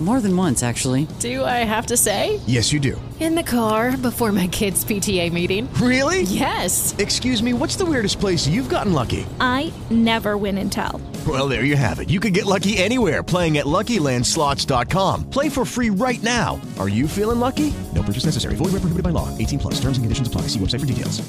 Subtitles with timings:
[0.00, 1.08] More than once, actually.
[1.18, 2.38] Do I have to say?
[2.46, 3.00] Yes, you do.
[3.18, 5.68] In the car before my kids' PTA meeting.
[5.82, 6.22] Really?
[6.22, 6.94] Yes.
[6.98, 9.26] Excuse me, what's the weirdest place you've gotten lucky?
[9.40, 11.00] I never win and tell.
[11.26, 12.10] Well, there you have it.
[12.10, 15.30] You can get lucky anywhere playing at LuckyLandSlots.com.
[15.30, 16.60] Play for free right now.
[16.78, 17.74] Are you feeling lucky?
[17.92, 18.54] No purchase necessary.
[18.54, 19.36] Void where prohibited by law.
[19.36, 19.74] 18 plus.
[19.80, 20.42] Terms and conditions apply.
[20.42, 21.22] See website for details.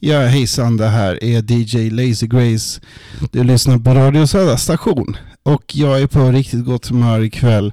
[0.00, 2.80] Ja, hejsan, det här är DJ Lazy Grace.
[3.32, 5.16] Du lyssnar på Radio Södra station.
[5.46, 7.72] Och jag är på riktigt gott humör ikväll.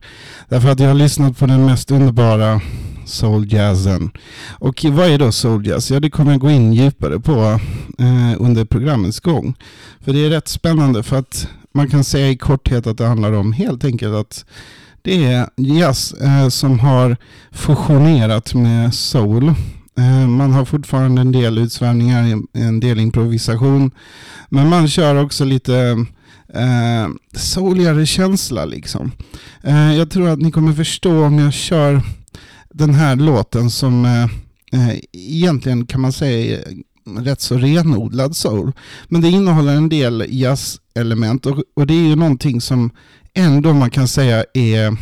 [0.49, 2.61] Därför att jag har lyssnat på den mest underbara
[3.05, 4.11] souljazzen.
[4.49, 5.91] Och vad är då souljazz?
[5.91, 7.59] Ja, det kommer jag gå in djupare på
[7.99, 9.55] eh, under programmets gång.
[10.01, 13.31] För det är rätt spännande för att man kan säga i korthet att det handlar
[13.31, 14.45] om helt enkelt att
[15.01, 17.17] det är jazz eh, som har
[17.51, 19.47] fusionerat med soul.
[19.97, 23.91] Eh, man har fortfarande en del utsvävningar, en del improvisation.
[24.49, 26.05] Men man kör också lite
[26.53, 29.11] eh, souligare känsla liksom.
[29.63, 32.01] Eh, jag tror att ni kommer förstå om jag kör
[32.69, 34.23] den här låten som eh,
[34.81, 36.83] eh, egentligen kan man säga är
[37.23, 38.71] rätt så renodlad soul.
[39.07, 42.91] Men det innehåller en del jazzelement och, och det är ju någonting som
[43.33, 44.97] ändå man kan säga är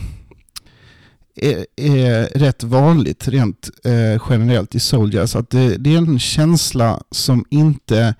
[1.35, 5.35] är, är rätt vanligt rent eh, generellt i souljazz.
[5.35, 8.15] Att det, det, är en känsla som inte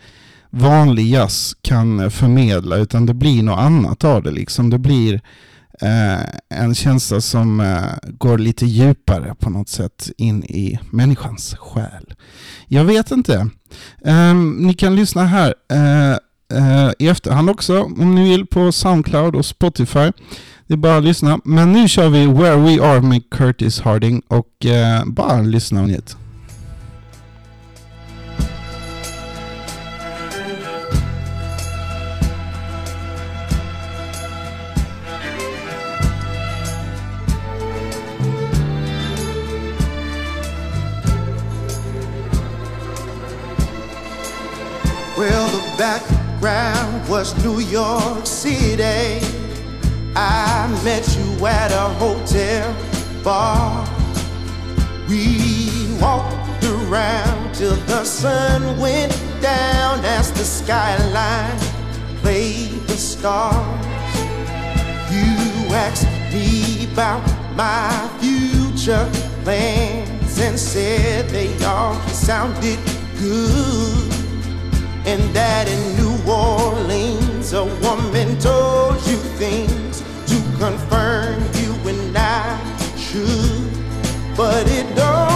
[0.51, 4.31] vanlig jazz kan eh, förmedla utan det blir något annat av det.
[4.31, 4.69] Liksom.
[4.69, 5.21] Det blir
[5.81, 12.13] eh, en känsla som eh, går lite djupare på något sätt in i människans själ.
[12.67, 13.49] Jag vet inte.
[14.05, 16.11] Eh, ni kan lyssna här eh,
[16.57, 20.11] eh, i efterhand också om ni vill på Soundcloud och Spotify.
[20.67, 21.39] Det är bara att lyssna.
[21.43, 25.87] Men nu kör vi Where We Are med Curtis Harding och eh, bara lyssna och
[25.87, 26.17] njut.
[45.81, 49.19] Background was New York City.
[50.15, 52.71] I met you at a hotel
[53.23, 53.83] bar.
[55.09, 61.57] We walked around till the sun went down as the skyline
[62.21, 64.13] played the stars.
[65.09, 65.33] You
[65.73, 67.25] asked me about
[67.55, 67.89] my
[68.21, 69.09] future
[69.43, 72.77] plans and said they all sounded
[73.19, 74.10] good.
[75.03, 82.59] And that in New Orleans, a woman told you things to confirm you and I
[82.97, 83.67] should.
[84.37, 85.30] But it don't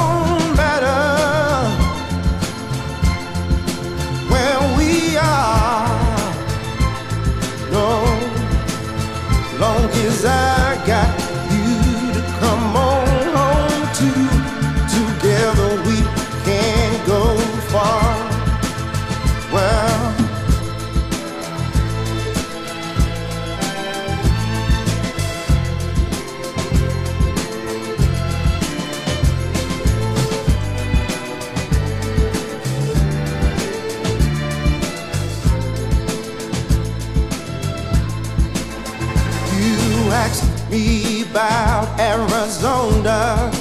[40.70, 43.52] me about Arizona,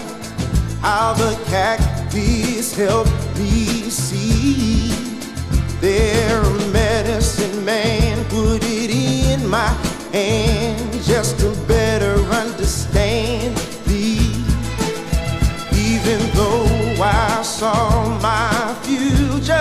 [0.81, 4.93] how the cactus helped me see.
[5.81, 6.43] Their
[6.73, 9.69] medicine man put it in my
[10.13, 14.45] hand just to better understand thee.
[15.73, 19.53] Even though I saw my future,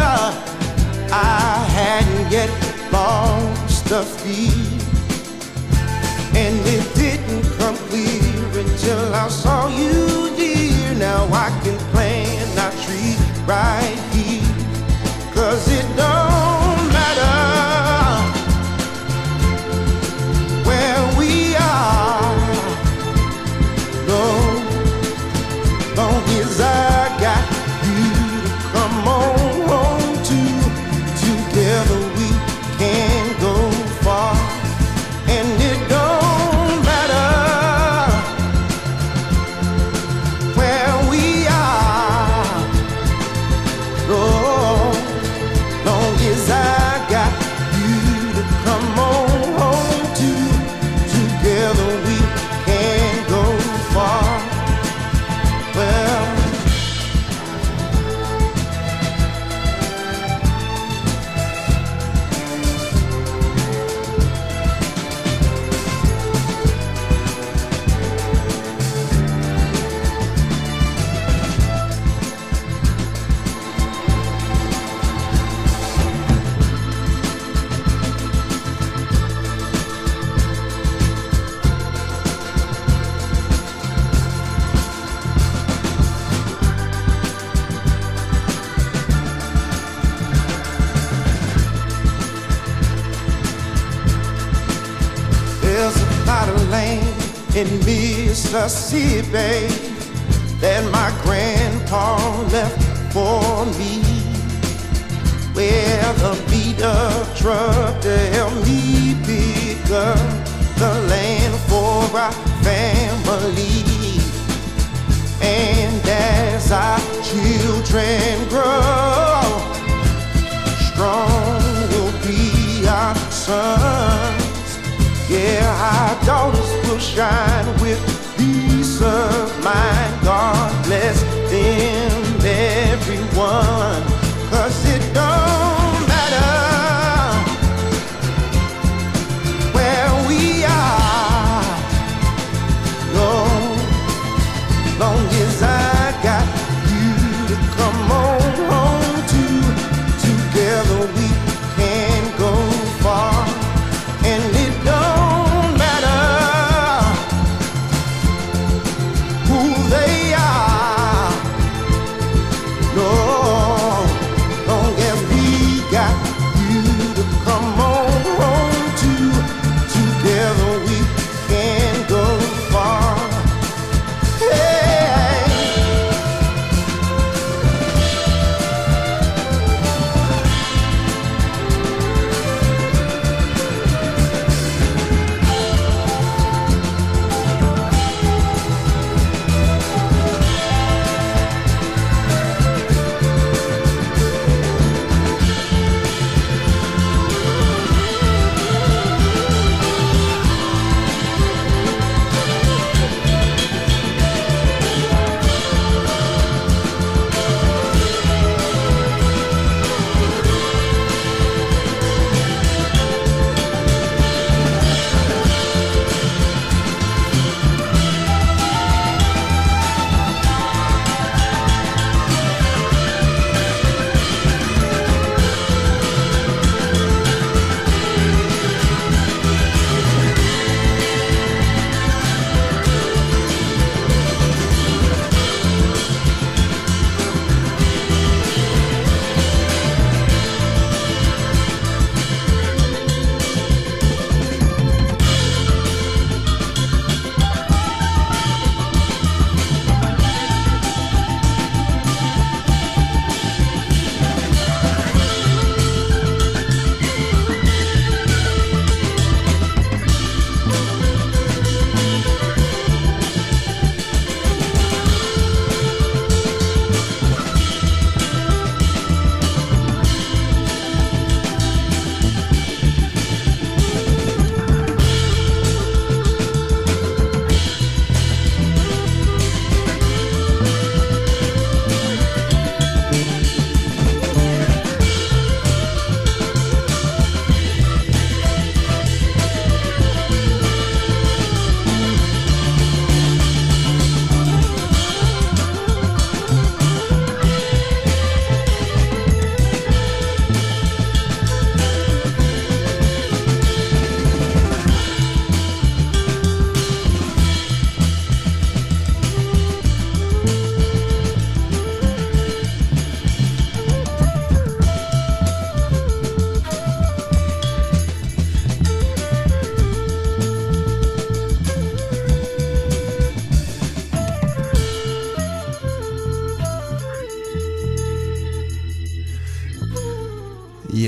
[1.11, 2.49] I hadn't yet
[2.91, 4.62] lost a feet.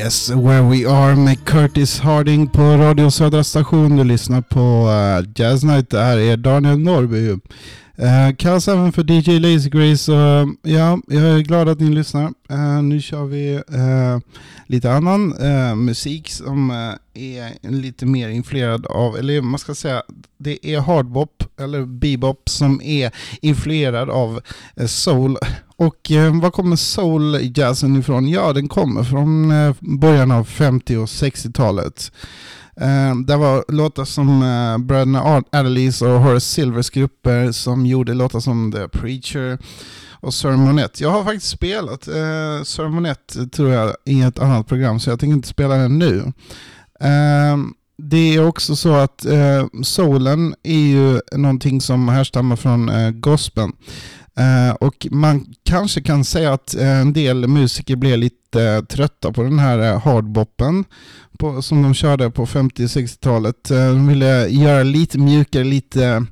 [0.06, 3.98] Yes, Where We Are med Curtis Harding på Radio Södra station.
[3.98, 5.90] Du lyssnar på uh, Jazz Night.
[5.90, 7.38] Det här är Daniel Norrby.
[7.98, 10.12] Eh, uh, kallas även för DJ Lazy Grace.
[10.12, 12.34] Uh, ja, jag är glad att ni lyssnar.
[12.52, 14.20] Uh, nu kör vi uh,
[14.68, 15.30] lite annan
[15.86, 16.70] musik som
[17.14, 20.04] är lite mer influerad av, eller man ska säga,
[20.38, 23.12] det är hardbop eller bebop som är
[23.42, 24.42] influerad av
[24.88, 25.38] soul.
[25.78, 26.12] Och
[26.42, 28.28] var kommer soul-jazzen ifrån?
[28.28, 29.54] Ja, den kommer från
[30.00, 32.12] början av 50 och 60-talet.
[32.82, 38.40] Uh, det var låtar som uh, bröderna Adelies och Horace Silvers grupper som gjorde låtar
[38.40, 39.58] som The Preacher
[40.12, 41.04] och Sermonette.
[41.04, 45.20] Jag har faktiskt spelat eh, uh, Sermonette tror jag i ett annat program så jag
[45.20, 46.16] tänker inte spela den nu.
[47.04, 47.58] Uh,
[47.98, 53.74] det är också så att uh, soulen är ju någonting som härstammar från uh, gospeln.
[54.38, 59.60] Eh, och man kanske kan säga att en del musiker blev lite trötta på den
[59.60, 60.86] här eh, hardboppen
[61.38, 63.72] på, som de körde på 50-60-talet.
[63.72, 66.26] Eh, de ville göra lite mjukare, lite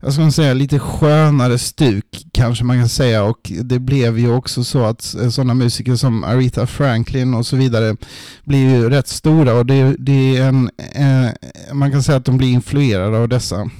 [0.00, 4.64] jag ska säga lite skönare stuk kanske man kan säga och det blev ju också
[4.64, 7.96] så att sådana musiker som Aretha Franklin och så vidare
[8.44, 11.30] blir ju rätt stora och det, det är en, eh,
[11.72, 13.70] man kan säga att de blir influerade av dessa.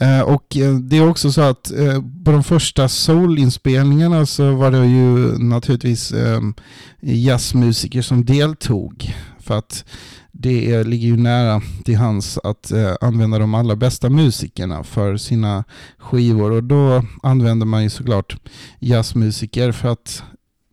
[0.00, 4.70] Eh, och eh, det är också så att eh, på de första soulinspelningarna så var
[4.70, 6.54] det ju naturligtvis ehm,
[7.00, 9.14] jazzmusiker som deltog.
[9.40, 9.84] För att
[10.32, 15.64] det ligger ju nära till hans att använda de allra bästa musikerna för sina
[15.98, 16.50] skivor.
[16.50, 18.36] Och då använder man ju såklart
[18.78, 20.22] jazzmusiker för att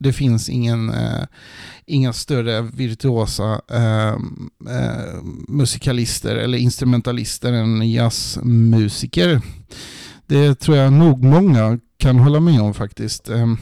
[0.01, 1.23] det finns ingen, eh,
[1.85, 4.13] inga större virtuosa eh,
[4.75, 9.41] eh, musikalister eller instrumentalister än jazzmusiker.
[10.27, 13.29] Det tror jag nog många kan hålla med om faktiskt.
[13.29, 13.53] Eh,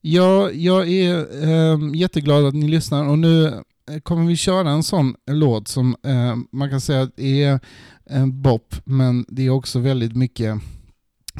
[0.00, 3.46] ja, jag är eh, jätteglad att ni lyssnar och nu
[3.90, 7.60] eh, kommer vi köra en sån låt som eh, man kan säga är
[8.06, 10.60] en bop men det är också väldigt mycket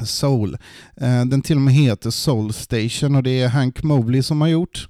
[0.02, 0.56] Soul.
[0.96, 4.48] Eh, den till och med heter Soul Station och det är Hank Mobley som har
[4.48, 4.88] gjort.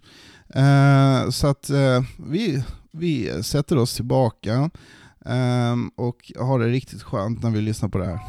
[0.55, 4.71] Eh, så att eh, vi, vi sätter oss tillbaka
[5.97, 8.21] och har det riktigt skönt när vi lyssnar på det här.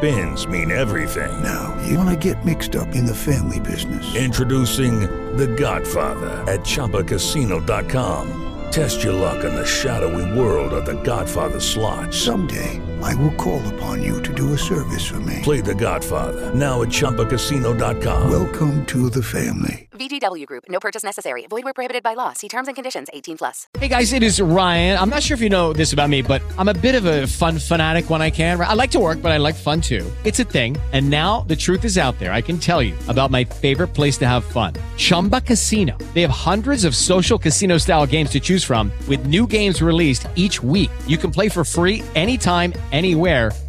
[0.00, 1.42] Spins mean everything.
[1.42, 4.14] Now, you want to get mixed up in the family business.
[4.16, 5.00] Introducing
[5.36, 8.46] The Godfather at ChumbaCasino.com.
[8.70, 12.14] Test your luck in the shadowy world of The Godfather slot.
[12.14, 15.40] Someday, I will call upon you to do a service for me.
[15.42, 18.30] Play The Godfather now at ChumbaCasino.com.
[18.30, 19.89] Welcome to the family.
[20.00, 20.64] VGW Group.
[20.70, 21.46] No purchase necessary.
[21.46, 22.32] Void where prohibited by law.
[22.32, 23.08] See terms and conditions.
[23.12, 23.68] 18 plus.
[23.78, 24.98] Hey guys, it is Ryan.
[24.98, 27.26] I'm not sure if you know this about me, but I'm a bit of a
[27.26, 28.58] fun fanatic when I can.
[28.60, 30.10] I like to work, but I like fun too.
[30.24, 30.76] It's a thing.
[30.92, 32.32] And now the truth is out there.
[32.32, 34.74] I can tell you about my favorite place to have fun.
[34.96, 35.96] Chumba Casino.
[36.14, 40.26] They have hundreds of social casino style games to choose from with new games released
[40.34, 40.90] each week.
[41.06, 43.52] You can play for free anytime, anywhere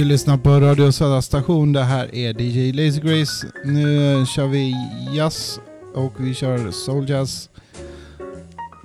[0.00, 1.72] Du lyssnar på Radio Södra station.
[1.72, 3.46] Det här är DJ Lazy Grace.
[3.64, 4.74] Nu kör vi
[5.12, 5.60] jazz
[5.94, 7.48] och vi kör soul jazz.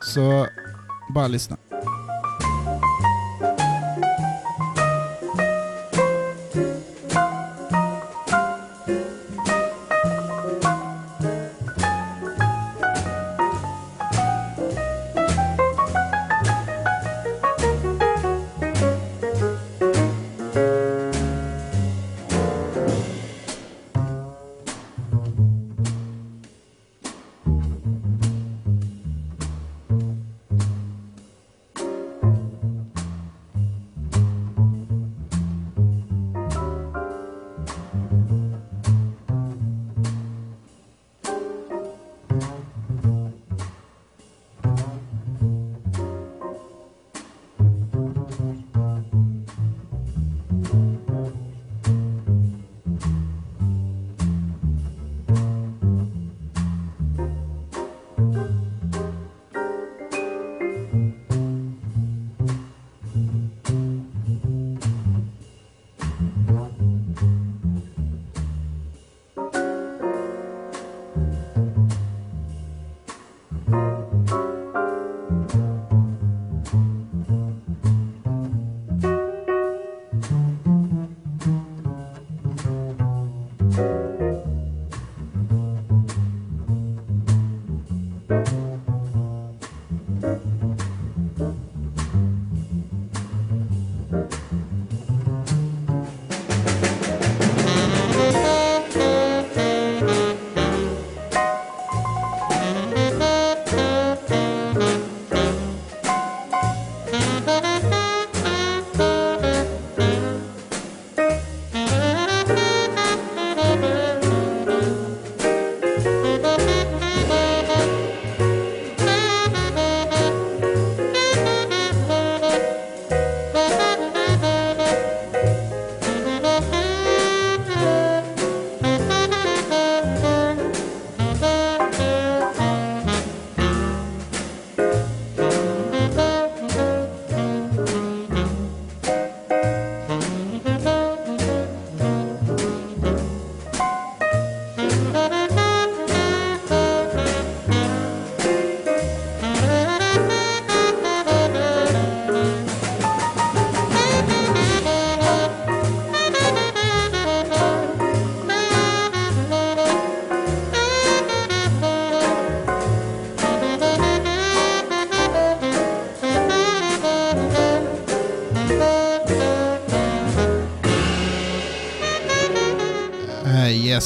[0.01, 0.47] Så
[1.15, 1.57] bara lyssna.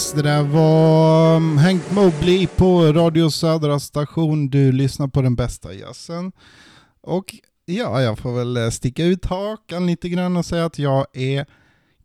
[0.10, 4.50] Yes, det där var mm, Hank Mobley på Radio Södra station.
[4.50, 6.32] Du lyssnar på den bästa jazzen.
[7.02, 11.06] Och ja, jag får väl eh, sticka ut hakan lite grann och säga att jag
[11.14, 11.46] är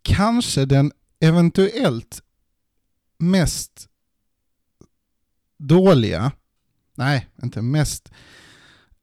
[0.02, 2.22] kanske den eventuellt
[3.18, 3.88] mest
[5.58, 6.32] dåliga,
[6.94, 8.12] nej, inte mest,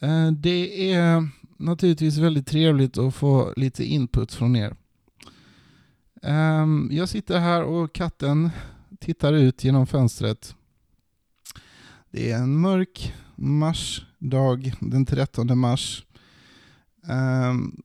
[0.00, 4.76] Eh, det är naturligtvis väldigt trevligt att få lite input från er.
[6.22, 8.50] Ehm, jag sitter här och katten
[9.00, 10.56] tittar ut genom fönstret.
[12.10, 16.04] Det är en mörk marsdag den 13 mars.
[17.08, 17.82] Ehm,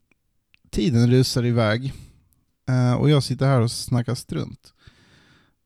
[0.71, 1.93] tiden rusar iväg
[2.69, 4.73] eh, och jag sitter här och snackar strunt.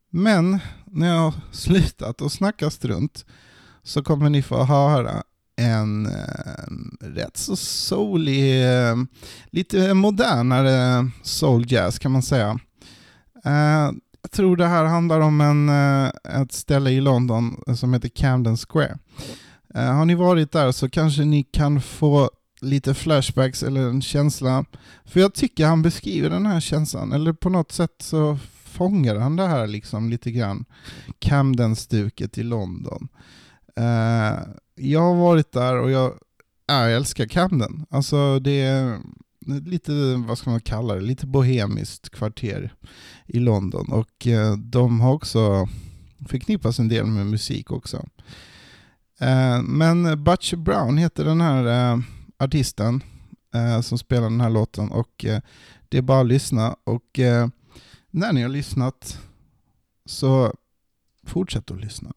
[0.09, 3.25] Men när jag har slutat att snacka strunt
[3.83, 5.23] så kommer ni få höra
[5.55, 8.95] en eh, rätt så soulig, eh,
[9.51, 12.59] lite modernare soul jazz kan man säga.
[13.45, 18.09] Eh, jag tror det här handlar om en, eh, ett ställe i London som heter
[18.09, 18.97] Camden Square.
[19.75, 22.29] Eh, har ni varit där så kanske ni kan få
[22.63, 24.65] lite flashbacks eller en känsla.
[25.05, 29.35] För jag tycker han beskriver den här känslan, eller på något sätt så fångar han
[29.35, 30.65] det här liksom lite grann.
[31.19, 33.07] Camden-stuket i London.
[33.79, 34.39] Uh,
[34.75, 36.13] jag har varit där och jag,
[36.67, 37.85] ja, jag älskar Camden.
[37.89, 38.99] Alltså det är
[39.45, 39.91] lite,
[40.27, 42.73] vad ska man kalla det, lite bohemiskt kvarter
[43.25, 43.91] i London.
[43.91, 45.67] Och uh, de har också
[46.27, 47.97] förknippas en del med musik också.
[49.21, 52.03] Uh, men Butcher Brown heter den här
[52.43, 53.03] artisten
[53.53, 55.41] eh, som spelar den här låten och eh,
[55.89, 56.75] det är bara att lyssna.
[56.83, 57.47] Och eh,
[58.11, 59.19] när ni har lyssnat
[60.05, 60.53] så
[61.25, 62.13] fortsätt att lyssna.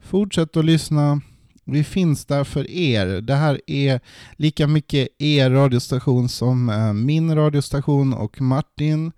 [0.00, 1.20] Fortsätt att lyssna.
[1.64, 3.20] Vi finns där för er.
[3.20, 4.00] Det här är
[4.36, 9.12] lika mycket er radiostation som eh, min radiostation och Martin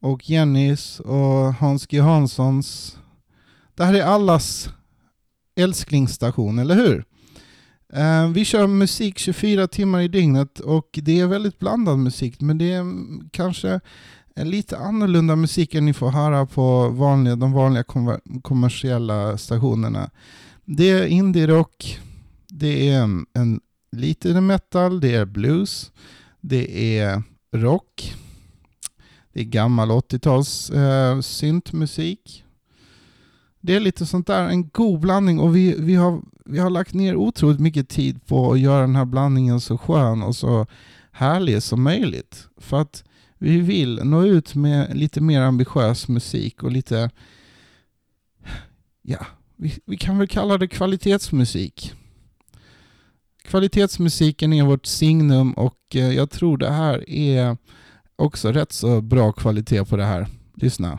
[0.00, 2.98] och Jennys och Hans G Hanssons.
[3.74, 4.68] Det här är allas
[5.56, 7.04] älsklingsstation, eller hur?
[7.94, 12.58] Eh, vi kör musik 24 timmar i dygnet och det är väldigt blandad musik men
[12.58, 13.80] det är mm, kanske
[14.36, 17.84] lite annorlunda musik än ni får höra på vanliga, de vanliga
[18.42, 20.10] kommersiella stationerna.
[20.64, 22.00] Det är indie-rock,
[22.48, 23.60] det är en, en
[23.92, 25.92] lite metal, det är blues,
[26.40, 28.14] det är rock,
[29.32, 32.43] det är gammal 80-tals eh, syntmusik.
[33.66, 36.94] Det är lite sånt där, en god blandning och vi, vi, har, vi har lagt
[36.94, 40.66] ner otroligt mycket tid på att göra den här blandningen så skön och så
[41.12, 42.48] härlig som möjligt.
[42.56, 43.04] För att
[43.38, 47.10] vi vill nå ut med lite mer ambitiös musik och lite,
[49.02, 51.92] ja, vi, vi kan väl kalla det kvalitetsmusik.
[53.44, 57.56] Kvalitetsmusiken är vårt signum och eh, jag tror det här är
[58.16, 60.26] också rätt så bra kvalitet på det här.
[60.54, 60.98] Lyssna.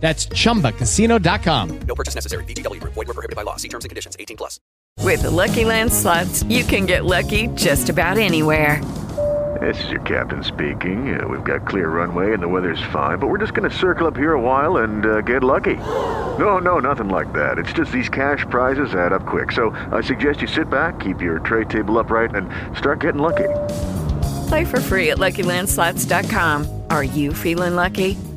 [0.00, 1.80] That's chumbacasino.com.
[1.80, 2.44] No purchase necessary.
[2.44, 2.94] VGW Group.
[2.94, 3.56] Void were prohibited by law.
[3.56, 4.16] See terms and conditions.
[4.18, 4.60] 18 plus.
[5.02, 8.82] With the Lucky Land slots, you can get lucky just about anywhere.
[9.60, 11.18] This is your captain speaking.
[11.18, 14.06] Uh, we've got clear runway and the weather's fine, but we're just going to circle
[14.06, 15.76] up here a while and uh, get lucky.
[16.38, 17.58] No, no, nothing like that.
[17.58, 19.50] It's just these cash prizes add up quick.
[19.50, 23.48] So I suggest you sit back, keep your tray table upright, and start getting lucky.
[24.46, 26.82] Play for free at LuckyLandSlots.com.
[26.90, 28.16] Are you feeling lucky?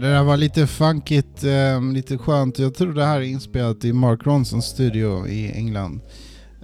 [0.00, 2.58] Det där var lite funkigt, um, lite skönt.
[2.58, 6.00] Jag tror det här är inspelat i Mark Ronsons studio i England.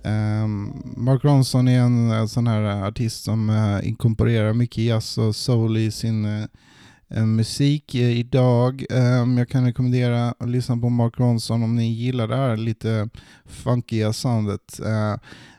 [0.05, 5.19] Um, Mark Ronson är en uh, sån här eh, artist som uh, inkorporerar mycket jazz
[5.19, 8.85] och soul i sin uh, musik idag.
[8.91, 13.09] Um, jag kan rekommendera att lyssna på Mark Ronson om ni gillar det här lite
[13.45, 14.81] funkiga soundet.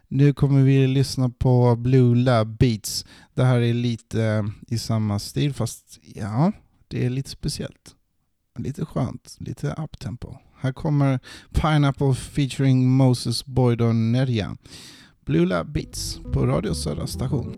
[0.08, 3.06] nu kommer vi lyssna på Blue Lab Beats.
[3.34, 6.52] Det här är lite i samma stil fast ja,
[6.88, 7.96] det är lite speciellt.
[8.60, 10.38] Lite skönt, lite uptempo.
[10.60, 11.20] Här kommer
[11.54, 14.58] Pineapple featuring Moses Boyd och Nerja.
[15.26, 17.58] Blue Lab Beats på Radio Södra station.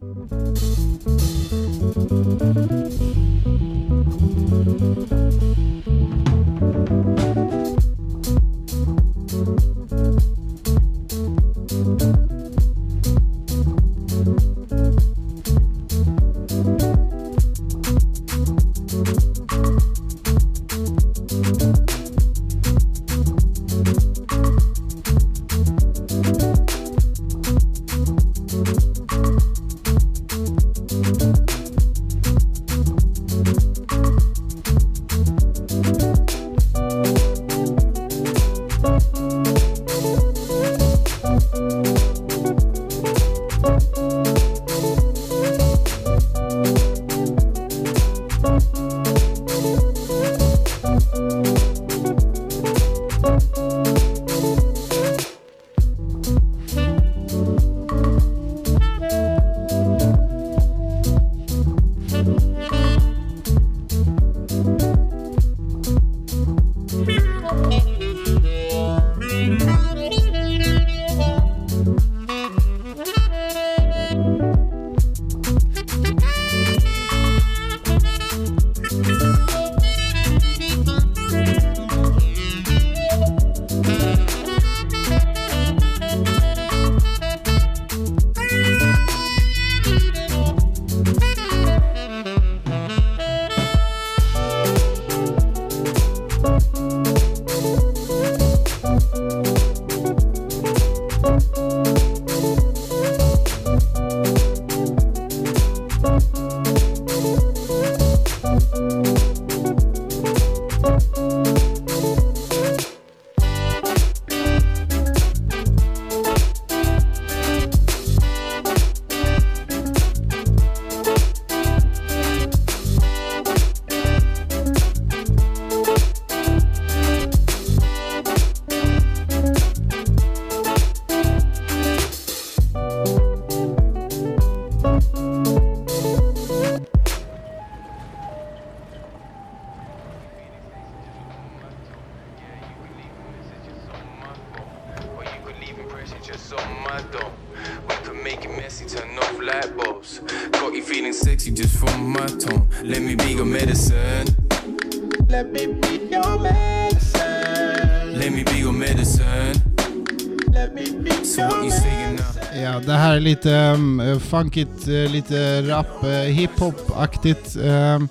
[163.39, 167.57] Lite um, funkigt, uh, lite rap, uh, hiphop-aktigt.
[167.57, 168.01] Uh,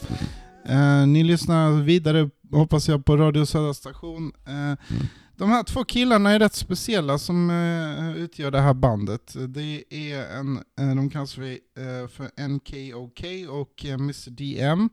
[0.71, 4.33] uh, ni lyssnar vidare, hoppas jag, på Radio Södra station.
[4.47, 4.77] Mm.
[5.37, 7.51] De här två killarna är rätt speciella som
[8.17, 9.37] utgör det här bandet.
[9.49, 11.59] Det är en, de kallas vi
[12.11, 14.89] för NKOK och Mr DM.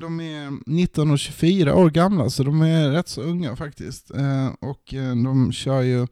[0.00, 4.10] De är 19 och 24 år gamla, så de är rätt så unga faktiskt.
[4.60, 6.06] Och de kör ju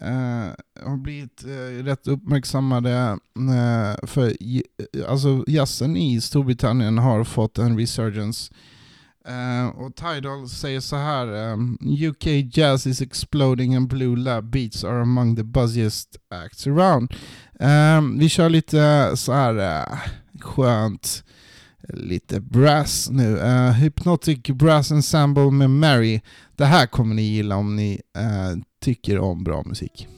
[0.00, 7.58] eh, har blivit eh, rätt uppmärksammade Eh, för eh, alltså jazzen i Storbritannien har fått
[7.58, 8.54] en resurgence.
[9.28, 11.56] Eh, och Tidal säger så här eh,
[12.08, 12.26] UK
[12.56, 17.14] jazz is exploding and Blue Lab beats are among the buzziest acts around.
[18.18, 19.86] Vi kör lite så här
[20.40, 21.24] skönt
[21.88, 23.36] lite brass nu.
[23.36, 26.20] Uh, Hypnotic Brass Ensemble med Mary.
[26.56, 30.08] Det här kommer ni gilla om ni uh, tycker om bra musik.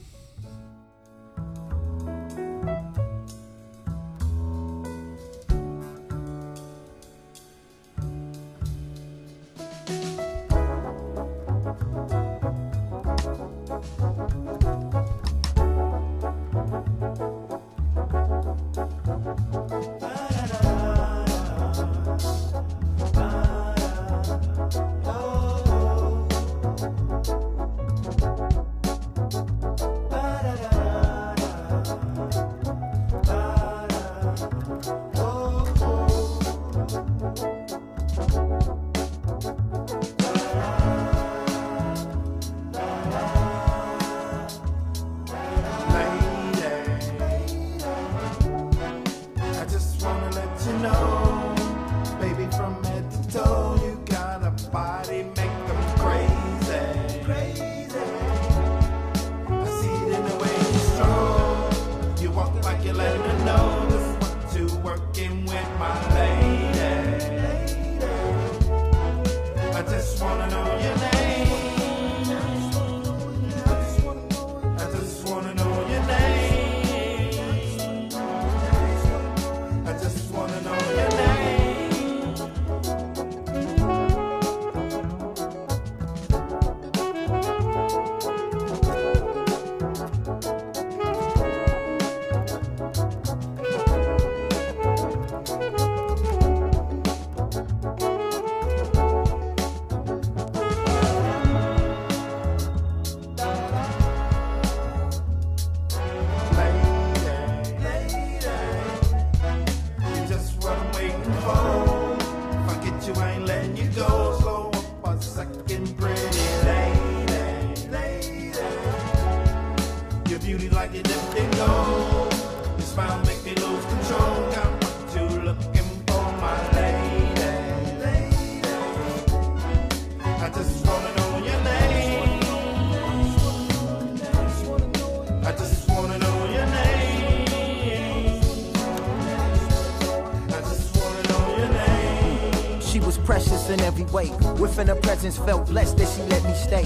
[144.63, 146.85] Within her presence, felt blessed that she let me stay.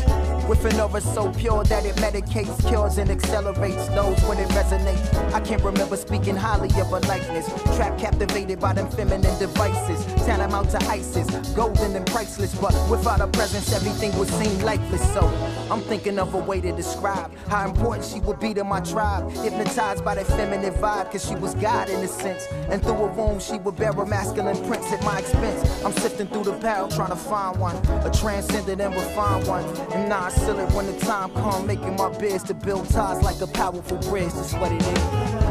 [0.49, 3.87] Within aura so pure that it medicates, cures, and accelerates.
[3.91, 5.13] Knows when it resonates.
[5.31, 7.45] I can't remember speaking highly of her likeness.
[7.75, 10.03] Trap captivated by them feminine devices.
[10.25, 12.55] Tantamount to ISIS, golden and priceless.
[12.55, 15.13] But without her presence, everything would seem lifeless.
[15.13, 15.21] So
[15.69, 19.31] I'm thinking of a way to describe how important she would be to my tribe.
[19.31, 22.45] Hypnotized by that feminine vibe, cause she was God in a sense.
[22.69, 25.83] And through a womb, she would bear a masculine prince at my expense.
[25.83, 27.75] I'm sifting through the barrel trying to find one,
[28.05, 29.63] a transcendent and refined one.
[29.93, 33.21] And nah, I seal it when the time come, making my biz to build ties
[33.23, 34.33] like a powerful bridge.
[34.33, 35.46] That's what it is.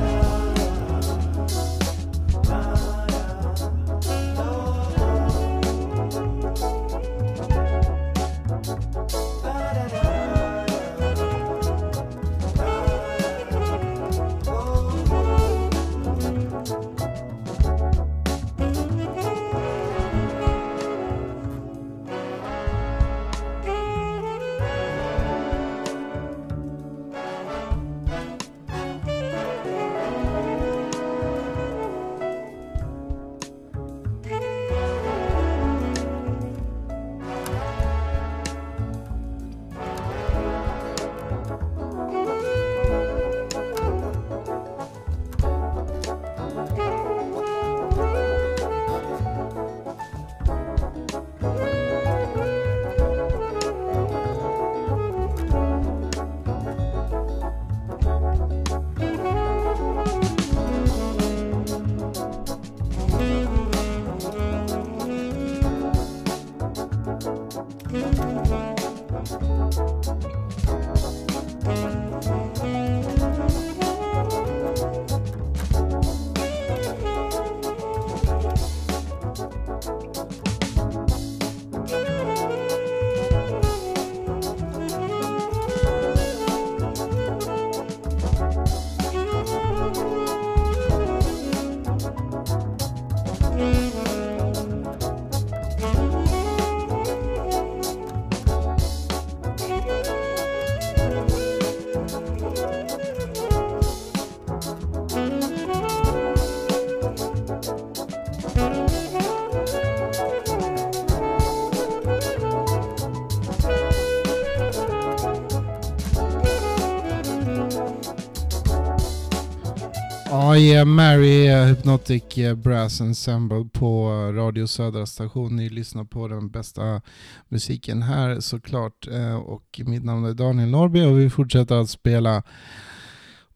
[120.66, 125.56] I Mary eh, Hypnotic eh, Brass Ensemble på eh, Radio Södra station.
[125.56, 127.02] Ni lyssnar på den bästa
[127.48, 129.08] musiken här såklart.
[129.44, 132.42] Och mitt namn är Daniel Norby och vi fortsätter att spela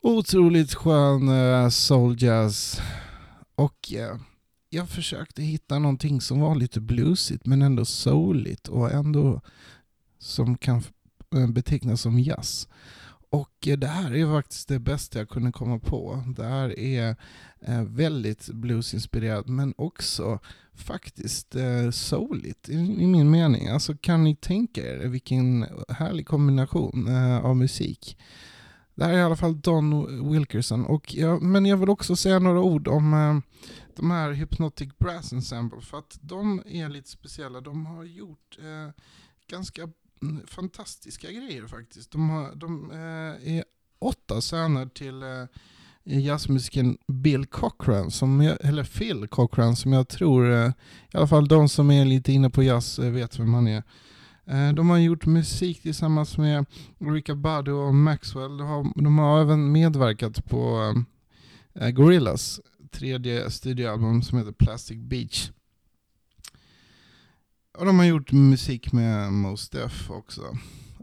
[0.00, 1.76] otroligt skön souljazz.
[1.76, 2.80] soul jazz.
[3.54, 3.92] Och
[4.70, 9.40] jag försökte hitta någonting som var lite bluesigt men ändå souligt och ändå
[10.18, 10.82] som kan
[11.48, 12.68] betecknas som jazz.
[13.30, 16.24] Och det här är faktiskt det bästa jag kunde komma på.
[16.36, 17.16] Det här är
[17.60, 20.38] eh, väldigt bluesinspirerat men också
[20.74, 22.76] faktiskt eh, souligt i,
[23.06, 23.68] min mening.
[23.68, 28.18] Alltså kan ni tänka er vilken härlig kombination eh, av musik.
[28.94, 30.84] Det här är i alla fall Don Wilkerson.
[30.86, 33.38] Och jag, men jag vill också säga några ord om eh,
[33.96, 37.60] de här Hypnotic Brass Ensemble för att de är lite speciella.
[37.60, 38.94] De har gjort eh,
[39.46, 39.88] ganska
[40.46, 42.10] fantastiska grejer faktiskt.
[42.10, 43.64] De, har, de eh, är
[43.98, 45.44] åtta söner till eh,
[46.04, 50.72] jazzmusikern Bill Cochran, som jag, eller Phil Cochran, som jag tror, eh,
[51.12, 53.82] i alla fall de som är lite inne på jazz eh, vet vem han är.
[54.46, 56.66] Eh, de har gjort musik tillsammans med
[56.98, 58.56] Rika Badu och Maxwell.
[58.56, 60.94] De har, de har även medverkat på
[61.74, 62.60] Gorillas Gorillaz
[62.90, 65.50] tredje studioalbum som heter Plastic Beach.
[67.78, 70.40] Och de har gjort musik med Mos Def också.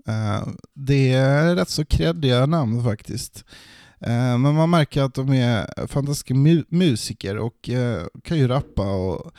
[0.10, 3.46] Uh, det är rätt så kreddiga namn faktiskt.
[4.08, 8.84] Uh, men man märker att de är fantastiska mu- musiker och uh, kan ju rappa.
[8.84, 9.32] Och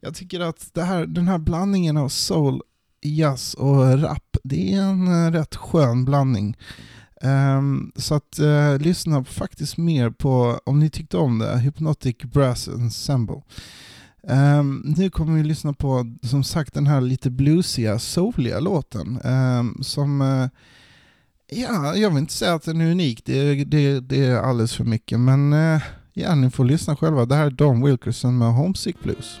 [0.00, 2.62] jag tycker att det här, den här blandningen av soul,
[3.02, 6.56] jazz och rap, det är en rätt skön blandning.
[7.22, 8.38] Um, så att
[8.78, 13.42] lyssna faktiskt mer på, om ni tyckte om det, Hypnotic Brass Ensemble.
[14.28, 19.20] Um, nu kommer vi lyssna på, som sagt, den här lite bluesiga, souliga låten.
[19.24, 20.48] Um, som, uh,
[21.50, 24.84] ja, jag vill inte säga att den är unik, det, det, det är alldeles för
[24.84, 27.26] mycket, men uh, ja, ni får lyssna själva.
[27.26, 29.40] Det här är Don Wilkerson med Homesick Blues.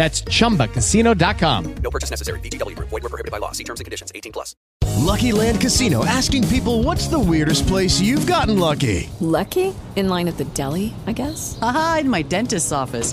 [0.00, 1.74] That's chumbacasino.com.
[1.82, 2.40] No purchase necessary.
[2.40, 2.88] VGW Group.
[2.88, 3.52] Void were prohibited by law.
[3.52, 4.10] See terms and conditions.
[4.14, 4.56] 18 plus.
[4.96, 9.10] Lucky Land Casino asking people what's the weirdest place you've gotten lucky?
[9.20, 9.74] Lucky?
[9.96, 11.58] In line at the deli, I guess?
[11.60, 13.12] Aha, in my dentist's office.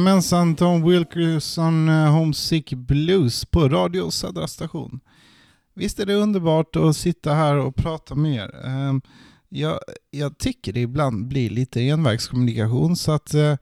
[0.00, 5.00] Jajamensan, Tom Wilkerson eh, Homesick Blues på Radio Södra station.
[5.74, 8.66] Visst är det underbart att sitta här och prata med er.
[8.66, 9.00] Ehm,
[9.48, 9.78] jag,
[10.10, 13.56] jag tycker det ibland blir lite envägskommunikation så att eh,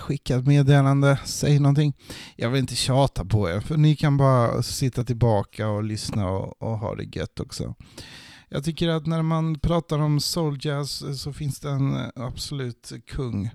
[0.00, 1.94] skicka ett meddelande, säg någonting.
[2.36, 6.62] Jag vill inte tjata på er för ni kan bara sitta tillbaka och lyssna och,
[6.62, 7.74] och ha det gött också.
[8.48, 12.92] Jag tycker att när man pratar om soul jazz eh, så finns det en absolut
[13.06, 13.50] kung.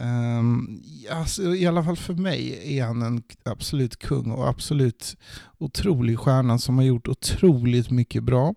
[0.00, 5.16] Um, alltså, I alla fall för mig är han en absolut kung och absolut
[5.58, 8.54] otrolig stjärna som har gjort otroligt mycket bra.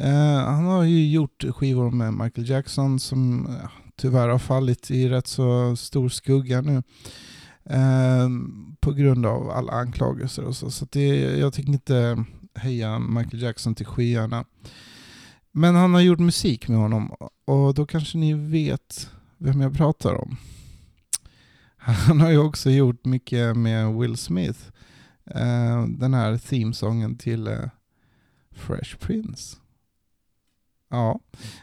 [0.00, 5.08] Uh, han har ju gjort skivor med Michael Jackson som uh, tyvärr har fallit i
[5.08, 6.82] rätt så stor skugga nu.
[7.70, 8.28] Uh,
[8.80, 10.70] på grund av alla anklagelser och så.
[10.70, 11.06] Så det,
[11.38, 14.44] jag tänker inte höja Michael Jackson till skyarna.
[15.52, 17.10] Men han har gjort musik med honom
[17.44, 20.36] och då kanske ni vet vem jag pratar om.
[21.84, 24.60] Han har ju också gjort mycket med Will Smith.
[25.26, 27.68] Uh, den här themesången till uh,
[28.50, 29.56] Fresh Prince.
[30.90, 31.20] Ja,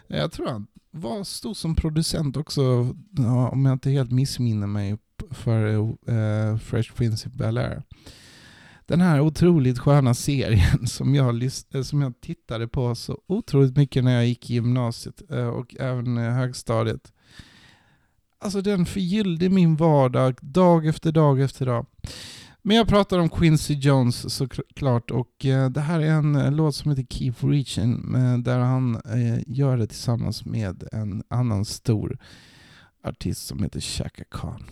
[0.07, 2.95] jag tror han var stor som producent också,
[3.51, 4.97] om jag inte helt missminner mig,
[5.31, 5.75] för
[6.09, 7.83] uh, Fresh Prince i Bel-Air.
[8.85, 11.51] Den här otroligt sköna serien som jag,
[11.83, 15.21] som jag tittade på så otroligt mycket när jag gick i gymnasiet
[15.53, 17.13] och även högstadiet.
[18.41, 21.85] Alltså den förgyllde min vardag dag efter dag efter dag.
[22.61, 26.75] Men jag pratar om Quincy Jones såklart och eh, det här är en eh, låt
[26.75, 32.17] som heter Keep Reaching eh, där han eh, gör det tillsammans med en annan stor
[33.03, 34.63] artist som heter Chaka Khan.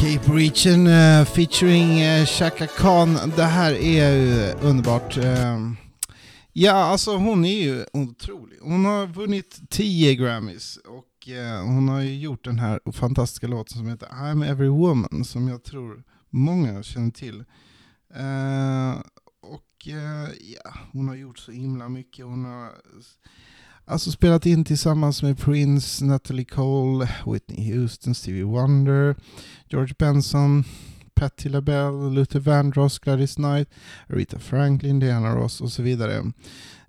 [0.00, 3.18] Cape Reachen uh, eh, featuring uh, Chaka Khan.
[3.36, 5.16] Det här är ju underbart.
[5.18, 5.72] Uh,
[6.52, 8.58] ja, alltså hon är ju otrolig.
[8.62, 13.78] Hon har vunnit 10 Grammys och eh, hon har ju gjort den här fantastiska låten
[13.78, 17.44] som heter I'm Every Woman som jag tror många känner till.
[19.42, 19.86] Och
[20.40, 22.24] ja, hon har gjort så himla mycket.
[22.24, 22.72] Hon har
[23.90, 29.16] Alltså spelat in tillsammans med Prince, Natalie Cole, Whitney Houston, Stevie Wonder,
[29.68, 30.64] George Benson,
[31.14, 33.68] Patti LaBelle, Luther Vandross, Gladys Knight,
[34.08, 36.32] Aretha Franklin, Diana Ross och så vidare.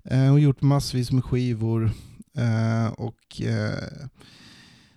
[0.04, 1.90] Eh, hon har gjort massvis med skivor
[2.36, 4.08] eh, och eh,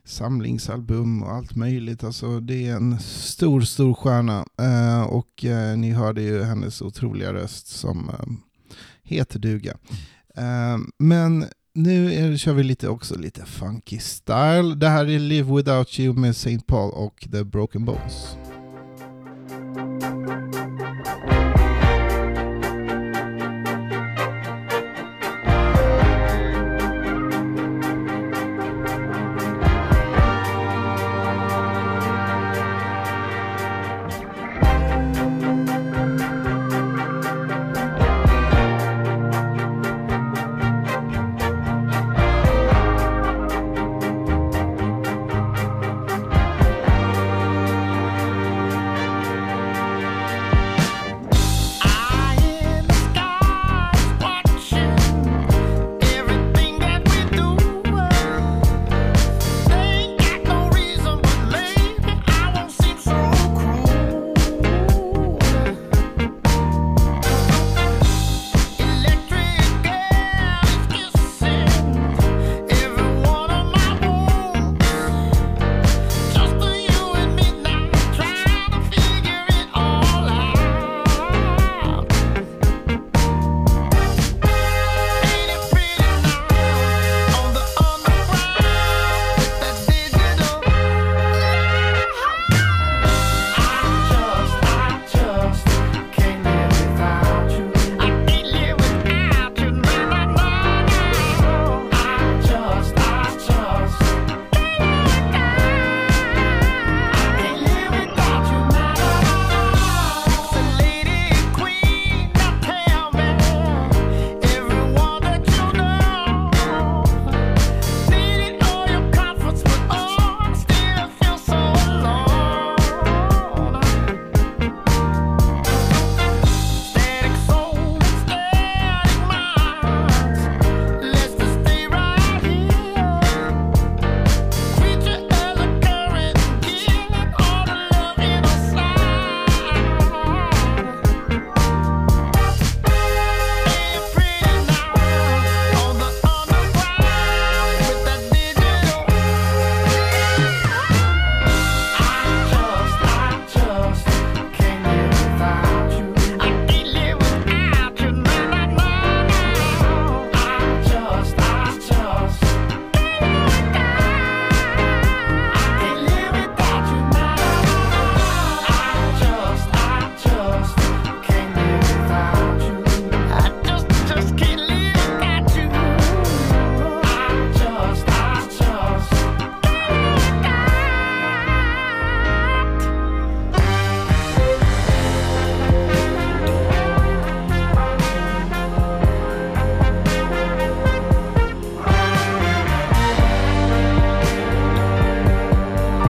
[0.04, 2.04] samlingsalbum och allt möjligt.
[2.04, 4.46] Alltså det är en stor, stor stjärna.
[4.58, 8.26] Eh, och eh, ni hörde ju hennes otroliga röst som eh,
[9.04, 9.78] heter duga.
[10.98, 11.46] Men
[11.76, 14.76] nu är, kör vi lite också lite funky style.
[14.76, 16.60] Det här är Live Without You med St.
[16.68, 18.38] Paul och The Broken Bones.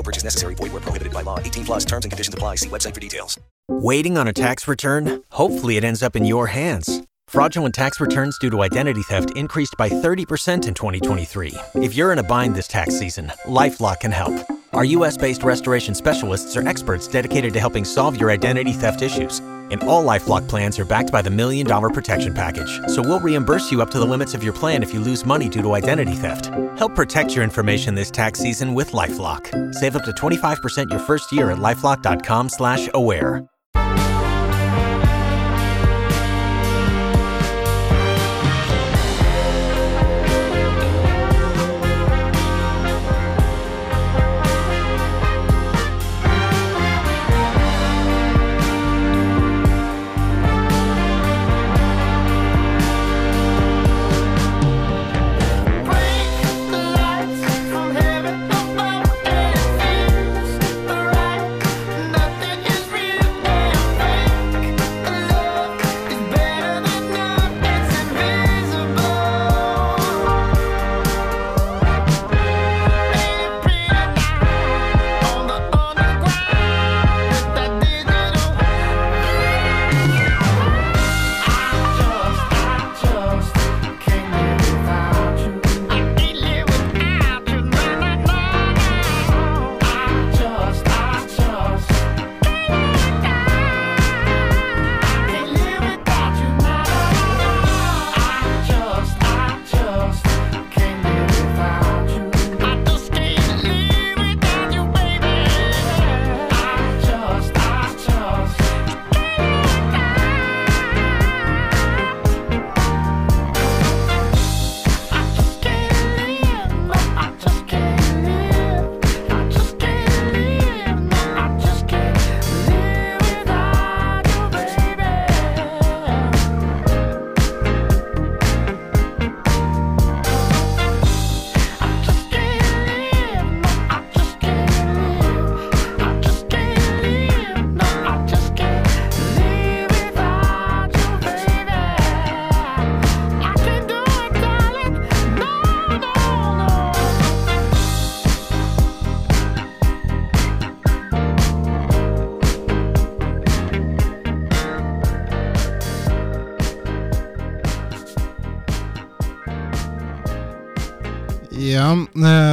[0.00, 0.54] No purchase necessary.
[0.54, 1.38] Void where prohibited by law.
[1.38, 2.54] 18 plus terms and conditions apply.
[2.54, 3.38] See website for details.
[3.68, 5.22] Waiting on a tax return?
[5.30, 7.02] Hopefully it ends up in your hands.
[7.28, 11.54] Fraudulent tax returns due to identity theft increased by 30% in 2023.
[11.74, 14.34] If you're in a bind this tax season, LifeLock can help.
[14.72, 19.42] Our US-based restoration specialists are experts dedicated to helping solve your identity theft issues.
[19.70, 22.80] And all LifeLock plans are backed by the Million Dollar Protection Package.
[22.88, 25.48] So we'll reimburse you up to the limits of your plan if you lose money
[25.48, 26.46] due to identity theft.
[26.76, 29.74] Help protect your information this tax season with LifeLock.
[29.74, 33.46] Save up to 25% your first year at LifeLock.com slash aware.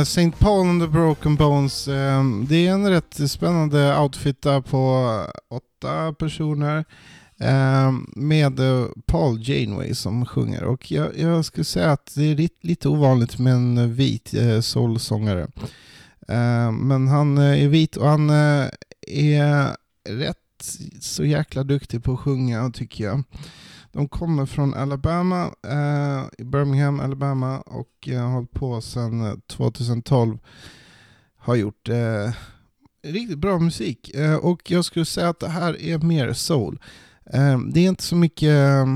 [0.07, 0.39] St.
[0.39, 1.87] Paul and the Broken Bones.
[1.87, 5.11] Eh, det är en rätt spännande outfit där på
[5.49, 6.85] åtta personer.
[7.39, 8.59] Eh, med
[9.05, 10.63] Paul Janeway som sjunger.
[10.63, 14.59] Och jag, jag skulle säga att det är lite, lite ovanligt med en vit eh,
[14.59, 15.47] soulsångare.
[16.27, 18.67] Eh, men han eh, är vit och han eh,
[19.07, 19.75] är
[20.09, 23.23] rätt så jäkla duktig på att sjunga tycker jag.
[23.97, 30.37] De kommer från Alabama, eh, Birmingham, Alabama och eh, har hållit på sedan eh, 2012.
[31.37, 32.31] Har gjort eh,
[33.03, 36.79] riktigt bra musik eh, och jag skulle säga att det här är mer soul.
[37.25, 38.87] Eh, det är inte så mycket eh,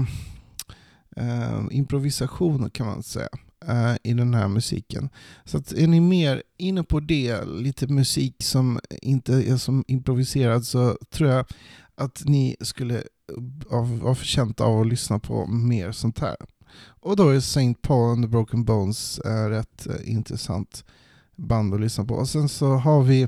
[1.15, 3.29] eh improvisation kan man säga
[3.67, 5.09] eh, i den här musiken.
[5.45, 10.65] Så att är ni mer inne på det, lite musik som inte är som improviserad
[10.65, 11.45] så tror jag
[12.01, 13.03] att ni skulle
[14.01, 16.35] vara förtjänta av att lyssna på mer sånt här.
[16.83, 17.73] Och då är St.
[17.81, 20.85] Paul and the Broken Bones eh, rätt eh, intressant
[21.35, 22.15] band att lyssna på.
[22.15, 23.27] Och sen så har vi,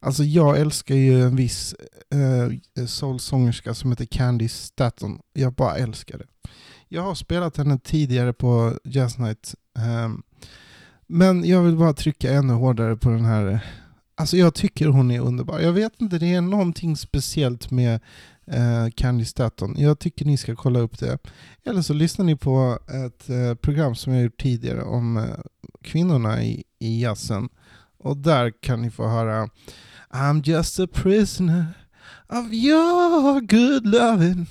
[0.00, 1.74] alltså jag älskar ju en viss
[2.10, 5.18] eh, soulsångerska som heter Candy Staton.
[5.32, 6.26] Jag bara älskar det.
[6.88, 9.54] Jag har spelat henne tidigare på Jazz Night.
[9.78, 10.10] Eh,
[11.06, 13.64] men jag vill bara trycka ännu hårdare på den här
[14.20, 15.60] Alltså jag tycker hon är underbar.
[15.60, 18.00] Jag vet inte, det är någonting speciellt med
[18.46, 19.74] eh, Candy Staton.
[19.78, 21.18] Jag tycker ni ska kolla upp det.
[21.64, 25.24] Eller så lyssnar ni på ett eh, program som jag gjort tidigare om eh,
[25.82, 27.48] kvinnorna i, i jazzen.
[27.98, 29.48] Och där kan ni få höra
[30.10, 31.64] I'm just a prisoner
[32.28, 34.46] of your good loving.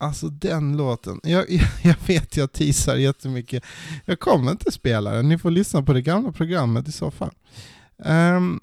[0.00, 1.20] Alltså den låten.
[1.22, 1.46] Jag,
[1.82, 3.64] jag vet jag teasar jättemycket.
[4.04, 5.28] Jag kommer inte spela den.
[5.28, 7.32] Ni får lyssna på det gamla programmet i så fall.
[8.04, 8.60] Um,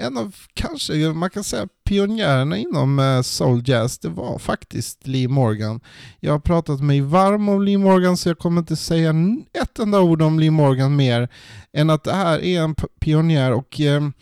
[0.00, 5.28] en av, kanske, man kan säga pionjärerna inom uh, soul jazz, det var faktiskt Lee
[5.28, 5.80] Morgan.
[6.20, 9.14] Jag har pratat mig varm om Lee Morgan så jag kommer inte säga
[9.62, 11.28] ett enda ord om Lee Morgan mer
[11.72, 14.12] än att det här är en pionjär och um,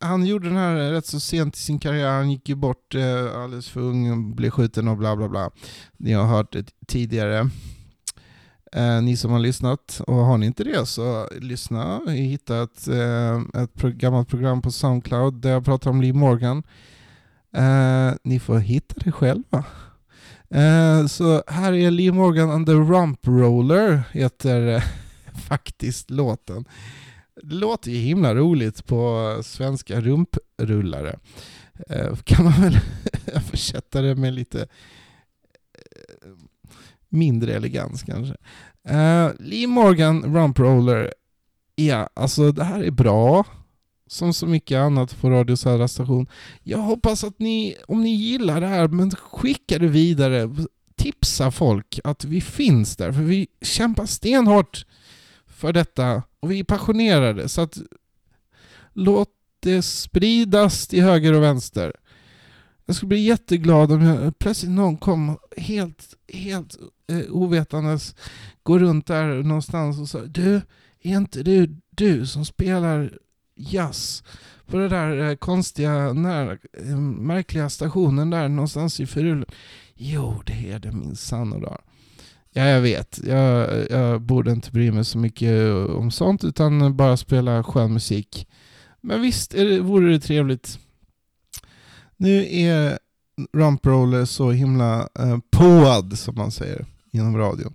[0.00, 2.10] han gjorde den här rätt så sent i sin karriär.
[2.10, 5.50] Han gick ju bort eh, alldeles för ung, blev skjuten och bla bla bla.
[5.96, 7.50] Ni har hört det tidigare.
[8.72, 12.00] Eh, ni som har lyssnat, och har ni inte det så lyssna.
[12.06, 16.12] Jag hittade ett, eh, ett pro gammalt program på Soundcloud där jag pratar om Lee
[16.12, 16.62] Morgan.
[17.52, 19.64] Eh, ni får hitta det själva.
[20.50, 24.82] Eh, så här är Lee Morgan and the Rump Roller, heter eh,
[25.48, 26.64] faktiskt låten.
[27.42, 31.18] Det låter ju himla roligt på svenska rumprullare.
[31.88, 32.78] Eh, kan man väl
[33.26, 36.30] översätta det med lite eh,
[37.08, 38.34] mindre elegans kanske.
[38.90, 41.14] Uh, Lee Morgan Rump Roller,
[41.74, 43.44] ja, alltså det här är bra.
[44.10, 46.26] Som så mycket annat på Radio Södra station.
[46.62, 50.50] Jag hoppas att ni, om ni gillar det här, men skicka det vidare.
[50.96, 54.86] Tipsa folk att vi finns där, för vi kämpar stenhårt
[55.46, 57.48] för detta och vi är passionerade.
[57.48, 57.78] Så att
[58.92, 59.28] låt
[59.60, 61.92] det spridas till höger och vänster.
[62.86, 66.76] Jag skulle bli jätteglad om jag, plötsligt någon kom helt, helt
[67.08, 68.14] eh, ovetandes,
[68.62, 70.54] går runt där någonstans och säger Du,
[71.02, 73.18] är inte det du som spelar
[73.56, 74.22] jazz
[74.66, 79.44] på den där eh, konstiga, nära, eh, märkliga stationen där någonstans i Furulen?
[79.94, 81.78] Jo, det är det minsann och.
[82.50, 83.20] Ja, jag vet.
[83.24, 88.48] Jag, jag borde inte bry mig så mycket om sånt utan bara spela skön musik.
[89.00, 90.78] Men visst är det, vore det trevligt.
[92.16, 92.98] Nu är
[93.52, 97.72] Rumproller så himla eh, påad som man säger Genom radio.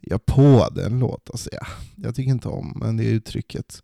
[0.00, 1.66] Jag påade en låt, alltså ja.
[1.96, 3.82] Jag tycker inte om men det är uttrycket.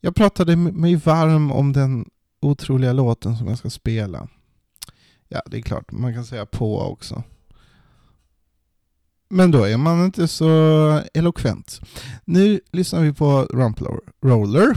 [0.00, 2.10] Jag pratade mig varm om den
[2.40, 4.28] otroliga låten som jag ska spela.
[5.28, 7.22] Ja, det är klart, man kan säga på också.
[9.28, 11.80] Men då är man inte så eloquent.
[12.24, 13.80] Nu lyssnar vi på Rump
[14.22, 14.76] Roller.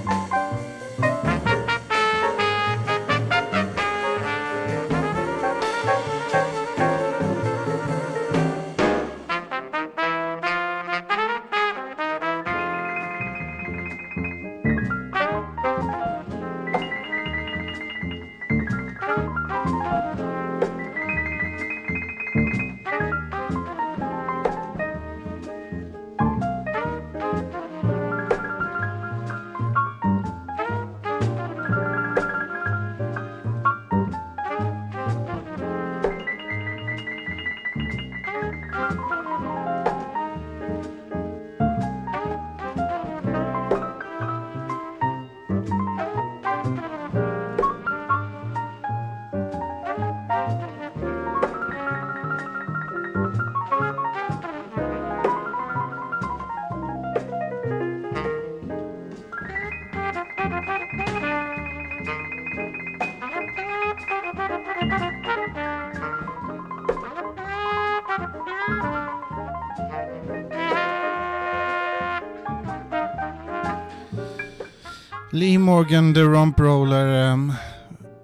[75.71, 77.05] Morgan, The Rump Roller.
[77.05, 77.53] Ehm,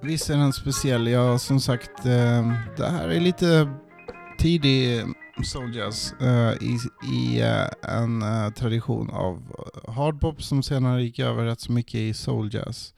[0.02, 1.08] visst är den speciell.
[1.08, 3.74] Ja, som sagt, ehm, det här är lite
[4.38, 5.14] tidig ehm,
[5.44, 6.80] soul jazz eh, i,
[7.14, 9.56] i eh, en eh, tradition av
[9.88, 12.94] hardpop som senare gick över rätt så mycket i soul jazz.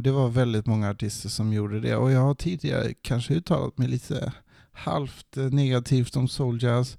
[0.00, 3.88] det var väldigt många artister som gjorde det och jag har tidigare kanske uttalat mig
[3.88, 4.32] lite
[4.72, 6.98] halvt negativt om soul jazz.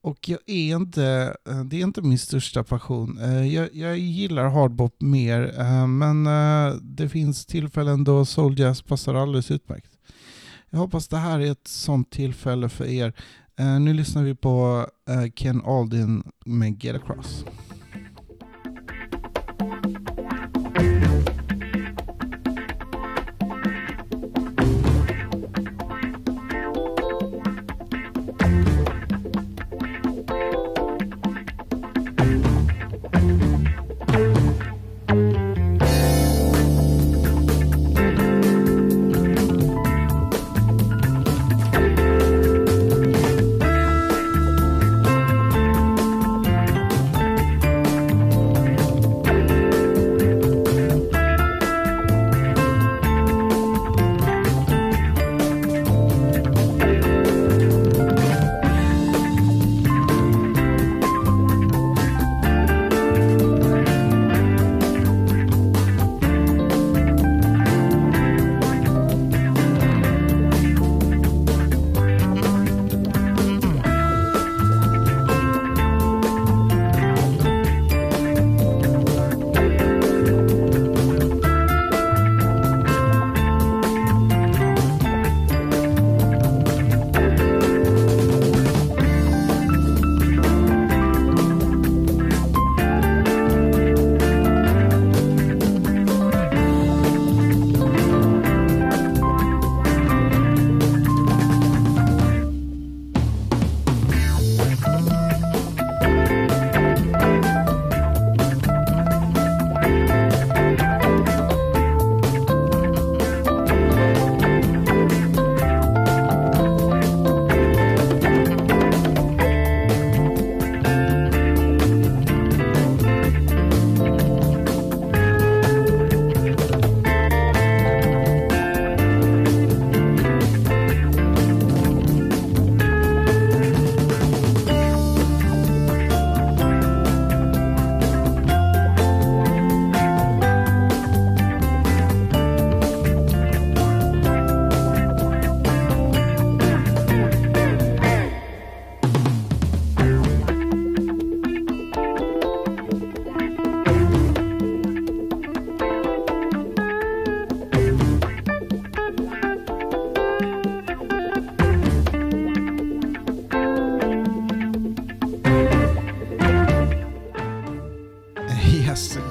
[0.00, 3.18] Och jag är inte, eh, det är inte min största passion.
[3.18, 6.24] Eh, jag, jag gillar hardbop mer, eh, men
[6.82, 9.90] det finns tillfällen då soul jazz passar alldeles utmärkt.
[10.70, 13.12] Jag hoppas det här är ett sånt tillfälle för er.
[13.80, 14.86] Nu lyssnar vi på
[15.34, 17.44] Ken Aldin med Get Across.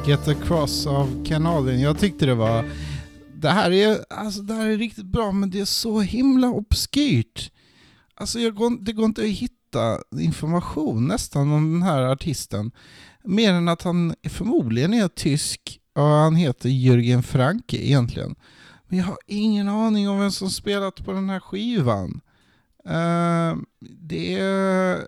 [0.08, 1.82] Get Across av Kanadien.
[1.82, 2.66] Jag tyckte det var...
[3.36, 7.52] Det här, är, alltså, det här är riktigt bra, men det är så himla obskyrt.
[8.16, 12.72] Alltså jag går, det går inte att hitta information nästan om den här artisten.
[13.24, 18.36] Mer än att han förmodligen är tysk och han heter Jürgen Franke egentligen.
[18.88, 22.22] Men jag har ingen aning om vem som spelat på den här skivan.
[22.86, 23.62] Uh,
[24.00, 25.08] det är...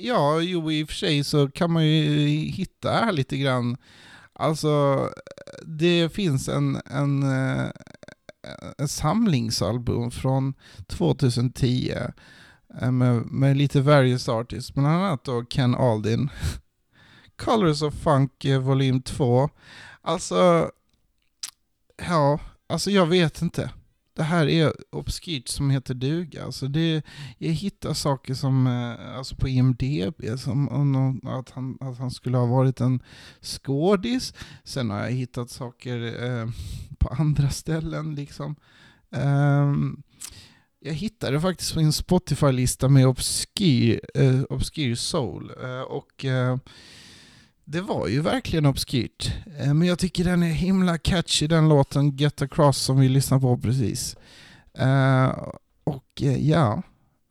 [0.00, 3.76] Ja, jo i och för sig så kan man ju hitta här lite grann.
[4.34, 5.10] Alltså,
[5.66, 7.70] det finns en, en, eh,
[8.78, 10.54] en samlingsalbum från
[10.86, 11.94] 2010
[12.80, 16.30] eh, med, med lite various artists, bland annat då Ken Aldin.
[17.36, 19.48] Colors of Funk eh, volym 2.
[20.02, 20.70] Alltså,
[22.08, 23.70] ja, alltså jag vet inte
[24.14, 26.44] det här är obskyrt som heter duga.
[26.44, 27.02] Alltså det,
[27.38, 32.36] jag hittar saker som, eh, alltså på IMDB, som om, att, han, att han skulle
[32.36, 33.02] ha varit en
[33.40, 34.34] skådis.
[34.64, 36.48] Sen har jag hittat saker eh,
[36.98, 38.14] på andra ställen.
[38.14, 38.56] liksom.
[39.10, 40.02] Um,
[40.80, 45.50] jag hittade faktiskt en Spotify-lista med Obskyr, eh, Obskyr Soul.
[45.62, 46.56] Eh, och eh,
[47.66, 49.32] det var ju verkligen obskyrt.
[49.58, 53.40] Eh, men jag tycker den är himla catchy den låten Get Across som vi lyssnade
[53.40, 54.16] på precis.
[54.78, 55.28] Eh,
[55.84, 56.82] och eh, ja,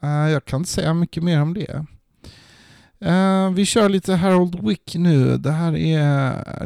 [0.02, 1.86] jag kan inte säga mycket mer om det.
[3.56, 5.38] Vi kör lite Harold Wick nu.
[5.38, 6.66] Det här är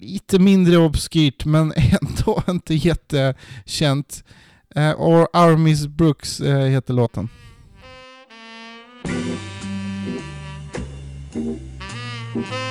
[0.00, 4.24] lite mindre obskyrt men ändå inte jättekänt.
[4.96, 7.28] Or Armis Brooks heter låten.
[12.34, 12.67] Thank.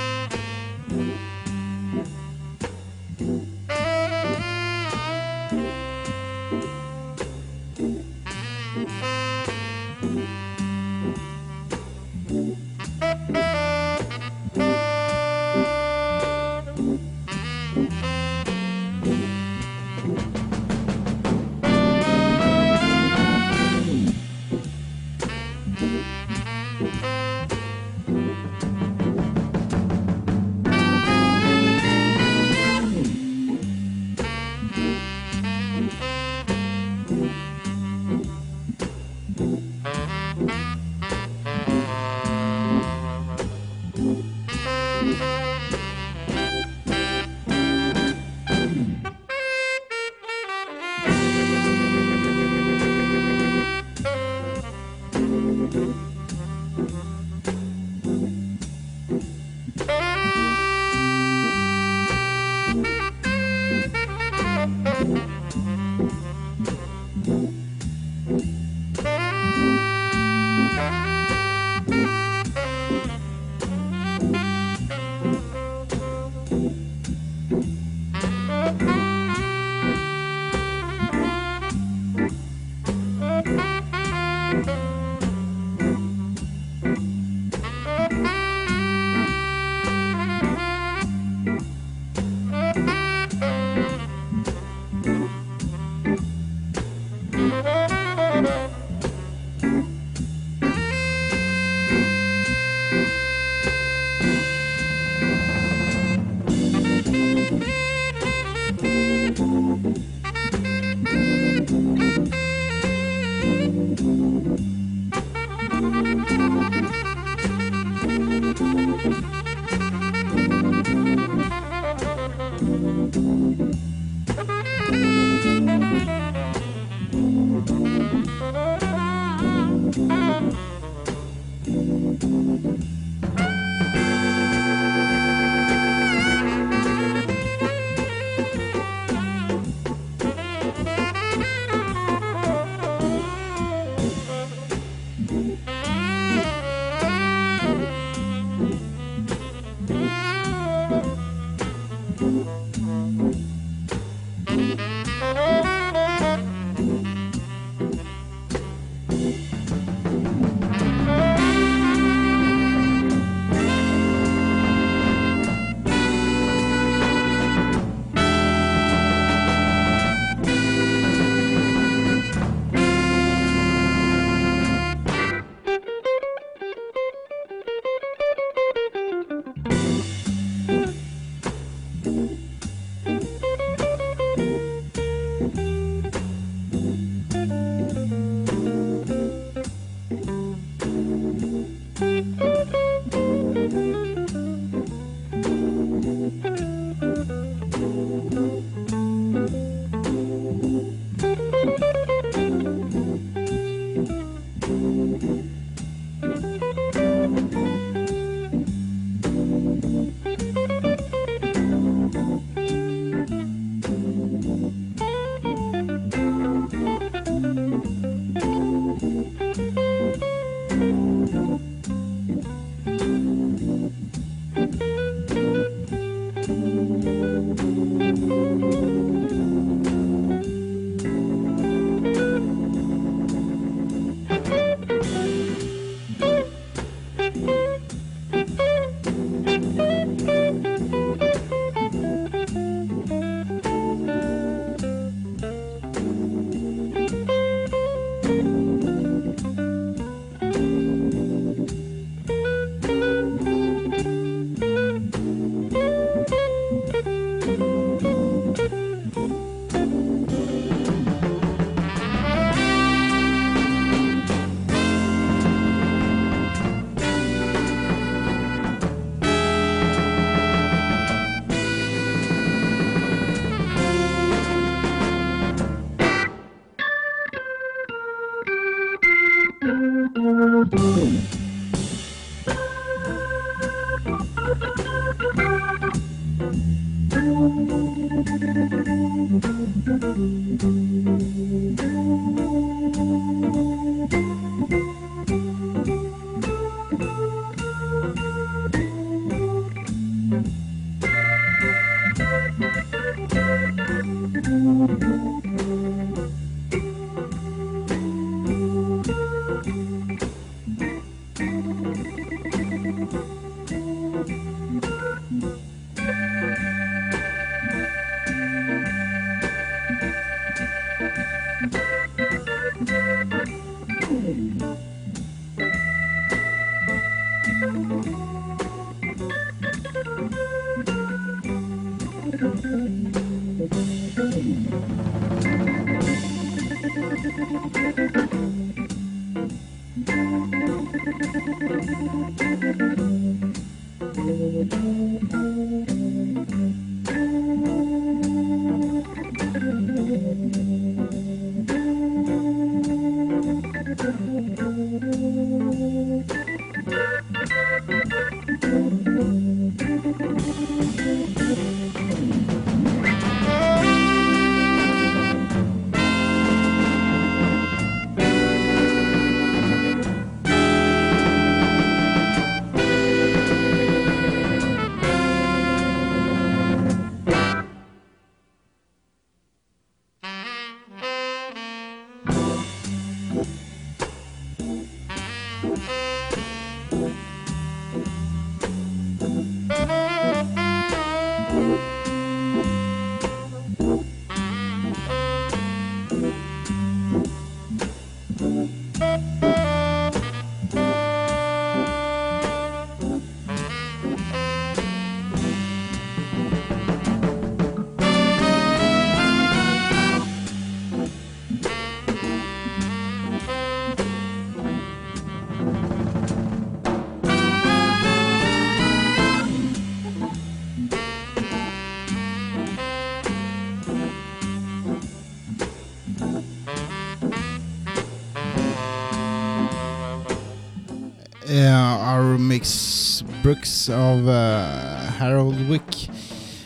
[433.47, 436.09] Brooks av eh, Harold Wick.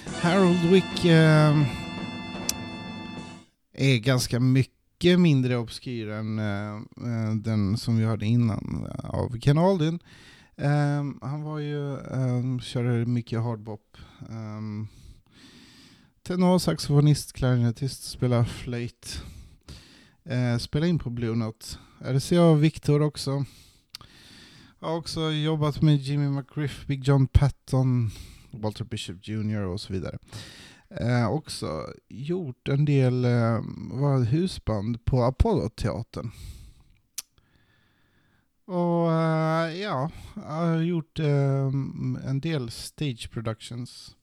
[0.05, 1.57] Harold Wick eh,
[3.73, 9.99] är ganska mycket mindre obskyr än eh, den som vi hörde innan av Ken Aldin.
[10.55, 13.97] Um, ehm, han var ju, um, körde mycket hardbop.
[14.29, 14.87] Ehm, um,
[16.23, 19.23] Tenorsaxofonist, klarinettist, spelar flöjt.
[20.31, 21.65] Uh, spelar in på Blue Note.
[21.99, 23.45] RCA Victor också.
[24.83, 28.09] Jag har också jobbat med Jimmy McGriff, Big John Patton,
[28.51, 30.17] Walter Bishop Jr och så vidare.
[30.89, 33.59] Eh, också gjort en del eh,
[33.91, 36.31] var husband på Apollo-teatern.
[38.65, 41.67] Och eh, ja, jag har gjort eh,
[42.27, 44.15] en del stage productions.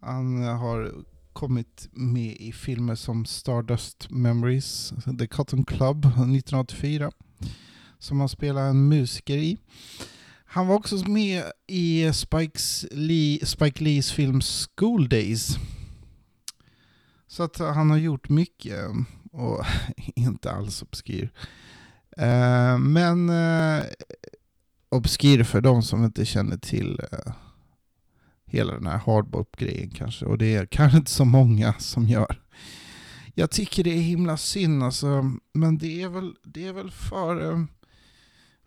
[0.00, 0.92] Han har
[1.32, 7.12] kommit med i filmer som Stardust Memories, The Cotton Club 1984
[7.98, 9.58] som han spelar en musiker i.
[10.44, 15.58] Han var också med i Spikes Lee, Spike Lees film School Days.
[17.26, 18.84] Så att han har gjort mycket
[19.32, 19.64] och
[20.14, 21.32] inte alls obskyr.
[22.16, 23.84] Eh, men eh,
[24.88, 27.32] obskyr för de som inte känner till eh,
[28.46, 30.26] hela den här hardbop-grejen kanske.
[30.26, 32.40] Och det är kanske inte så många som gör.
[33.34, 35.32] Jag tycker det är himla synd alltså.
[35.52, 37.66] Men det är väl, det är väl för...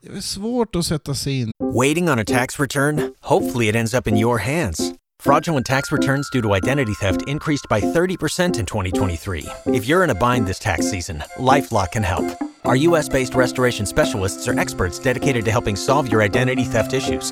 [0.03, 1.51] Det är svårt att sätta sig in.
[1.59, 3.13] Waiting on a tax return?
[3.19, 4.93] Hopefully it ends up in your hands.
[5.19, 9.45] Fraudulent tax returns due to identity theft increased by 30% in 2023.
[9.67, 12.25] If you're in a bind this tax season, LifeLock can help.
[12.63, 17.31] Our US-based restoration specialists are experts dedicated to helping solve your identity theft issues.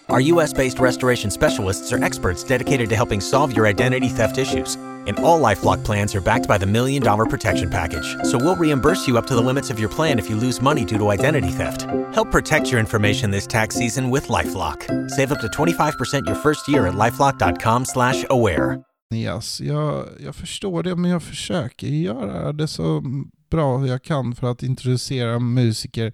[0.11, 4.75] Our US-based restoration specialists are experts dedicated to helping solve your identity theft issues.
[5.07, 8.17] And all LifeLock plans are backed by the Million Dollar Protection Package.
[8.23, 10.83] So we'll reimburse you up to the limits of your plan if you lose money
[10.83, 11.83] due to identity theft.
[12.13, 15.09] Help protect your information this tax season with LifeLock.
[15.09, 18.83] Save up to 25% your first year at LifeLock.com slash aware.
[19.13, 23.03] Yes, jag, jag förstår det, men jag försöker göra det så
[23.49, 26.13] bra jag kan för att introducera musiker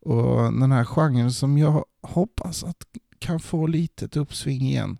[0.00, 2.76] och den här genren som jag hoppas att
[3.18, 4.98] kan få litet uppsving igen.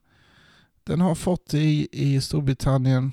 [0.85, 3.13] Den har fått det i, i Storbritannien.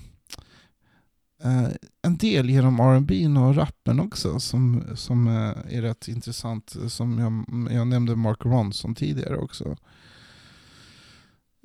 [1.44, 1.68] eh,
[2.02, 6.76] en del genom R&B och rappen också som, som eh, är rätt intressant.
[6.88, 9.78] Som jag, jag nämnde Mark Ronson tidigare också.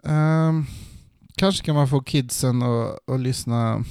[0.05, 0.53] Eh,
[1.35, 3.85] kanske kan man få kidsen att, att lyssna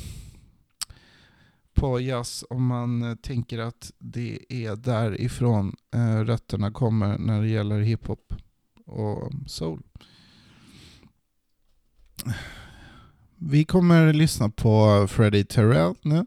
[1.78, 7.48] på jazz om man eh, tänker att det är därifrån eh, rötterna kommer när det
[7.48, 8.34] gäller hiphop
[8.88, 9.84] och soul.
[13.36, 16.26] Vi kommer lyssna på Freddie Terrell nu.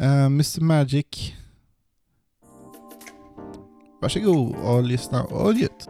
[0.00, 1.32] Eh, uh, Mr Magic.
[4.00, 5.88] Varsågod och lyssna och njut.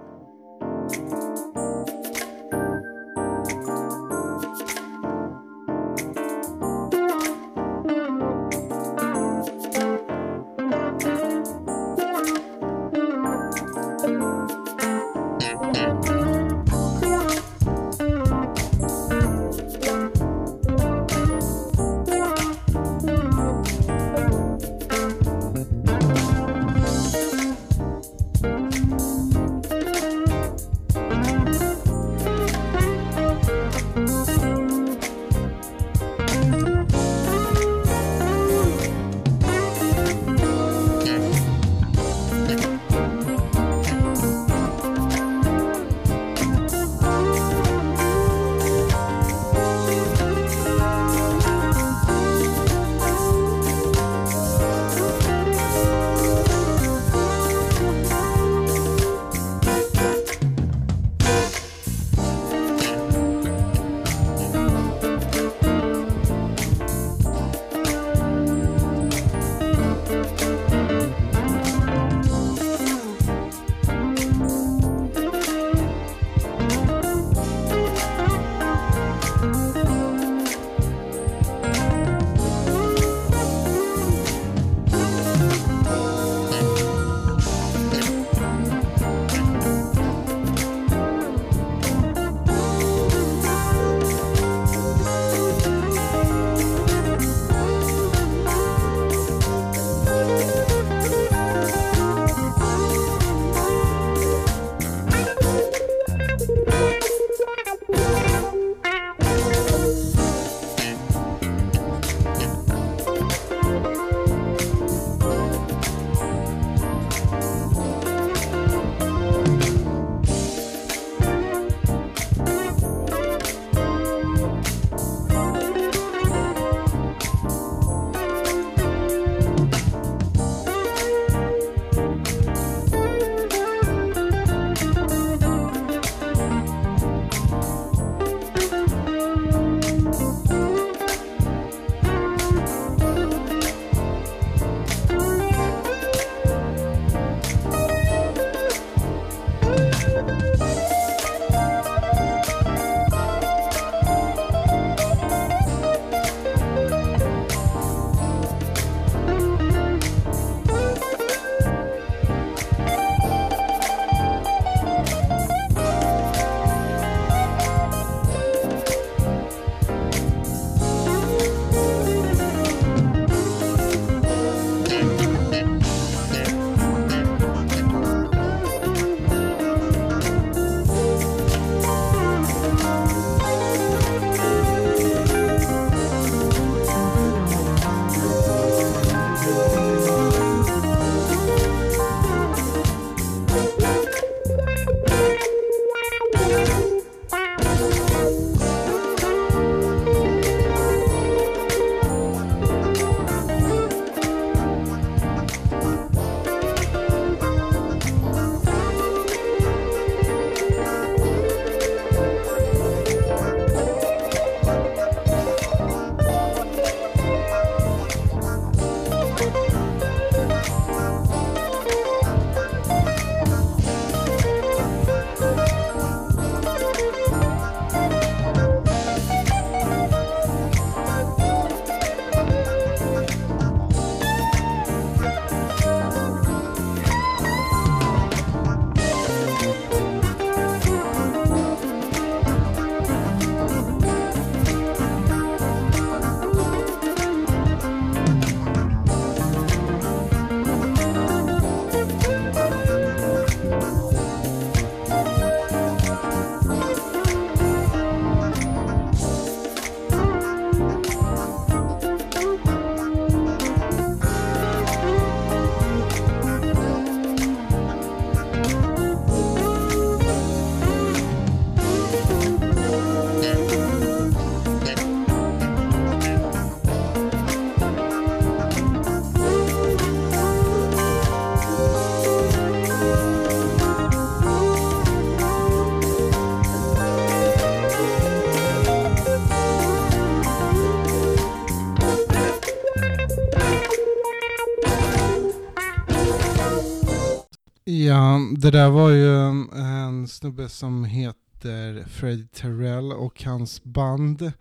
[298.12, 299.36] Ja, det där var ju
[299.72, 304.52] en snubbe som heter Fred Terrell och hans band.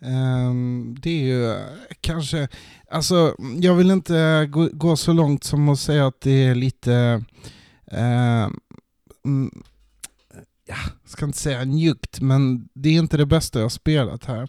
[0.00, 1.56] Um, det är ju
[2.00, 2.48] kanske,
[2.90, 7.24] alltså jag vill inte gå, gå så långt som att säga att det är lite,
[7.92, 8.48] uh,
[9.24, 9.62] mm,
[10.66, 14.48] ja, ska inte säga njuggt, men det är inte det bästa jag spelat här.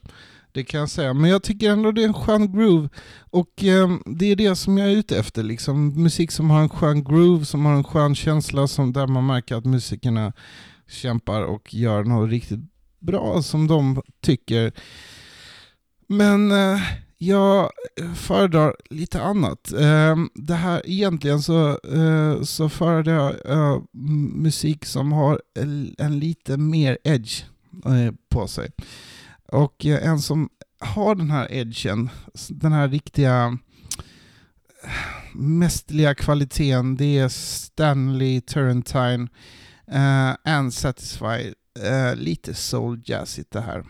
[0.52, 1.14] Det kan jag säga.
[1.14, 2.90] Men jag tycker ändå det är en skön groove.
[3.30, 5.44] Och eh, det är det som jag är ute efter.
[5.44, 6.04] Liksom.
[6.04, 9.56] Musik som har en skön groove, som har en skön känsla, som, där man märker
[9.56, 10.34] att musikerna
[10.88, 12.60] kämpar och gör något riktigt
[13.00, 14.72] bra som de tycker.
[16.08, 16.82] Men eh,
[17.18, 17.72] jag
[18.16, 19.72] föredrar lite annat.
[19.74, 23.82] Eh, det här, egentligen så, eh, så föredrar jag eh,
[24.36, 27.44] musik som har en, en lite mer edge
[27.86, 28.72] eh, på sig.
[29.52, 30.50] Och eh, en som
[30.80, 32.10] har den här edgen,
[32.50, 33.58] den här riktiga
[35.34, 39.28] mästerliga kvaliteten, det är Stanley Turrentine
[39.94, 41.54] uh, and Satisfy.
[41.80, 43.84] Uh, lite soul jazzigt det här.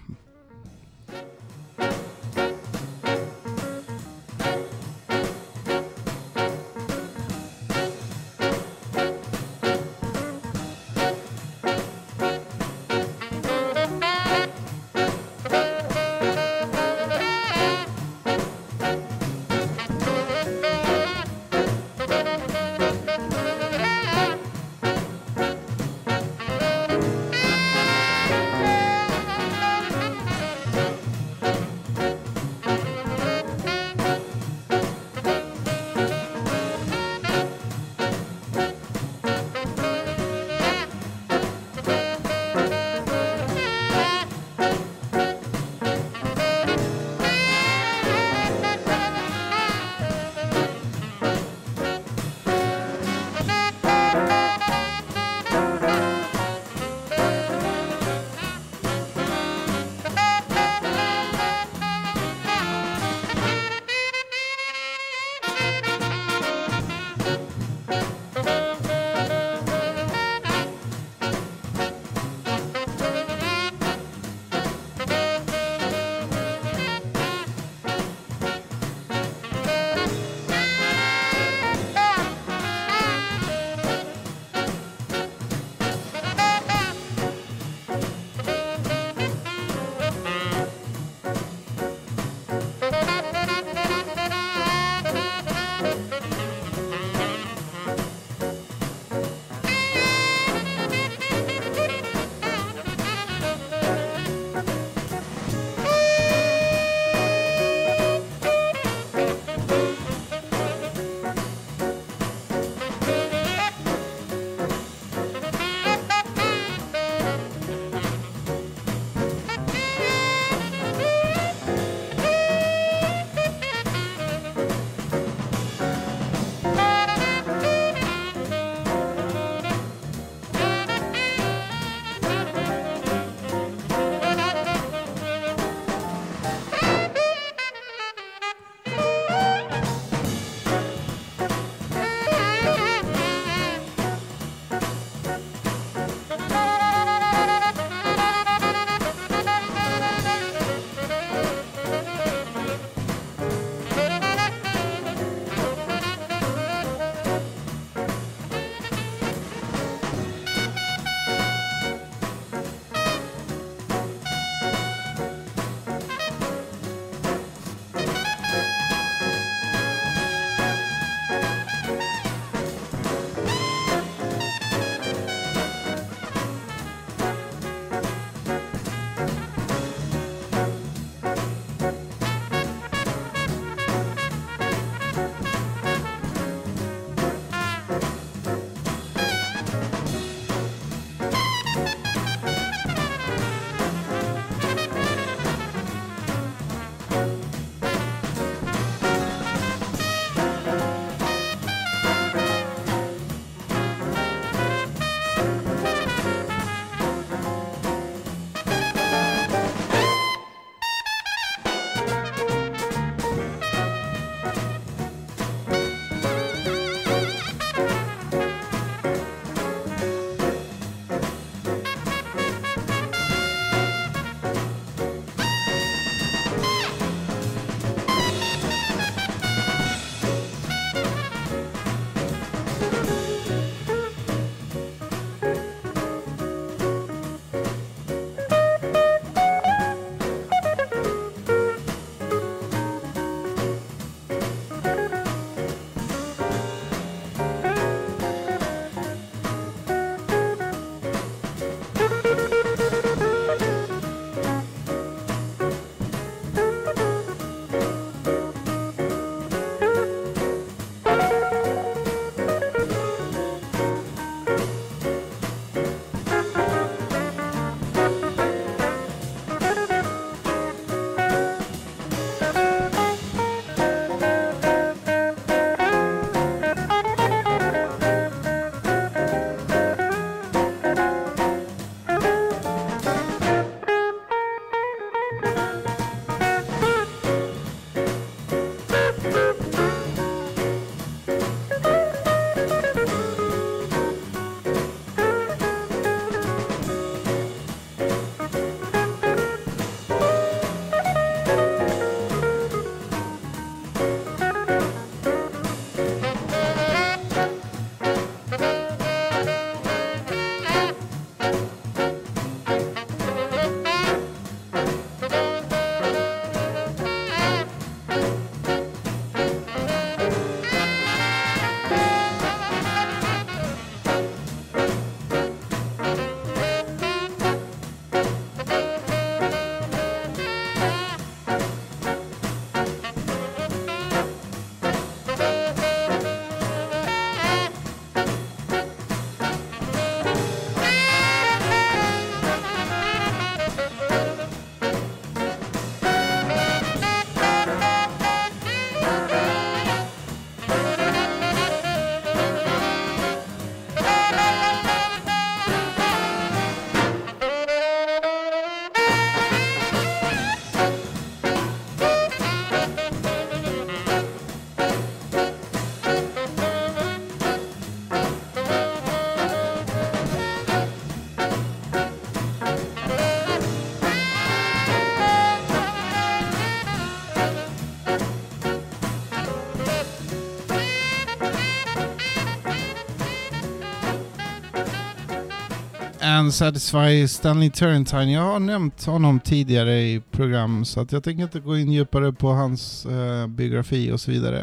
[386.41, 388.31] Unsatisfy Satisfy Stanley Turrentine.
[388.31, 392.33] Jag har nämnt honom tidigare i program så att jag tänker inte gå in djupare
[392.33, 394.61] på hans uh, biografi och så vidare.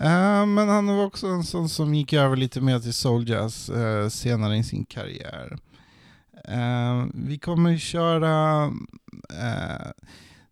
[0.00, 3.70] Uh, men han var också en sån som gick över lite mer till soul jazz
[3.70, 5.58] uh, senare i sin karriär.
[7.14, 8.72] Vi kommer köra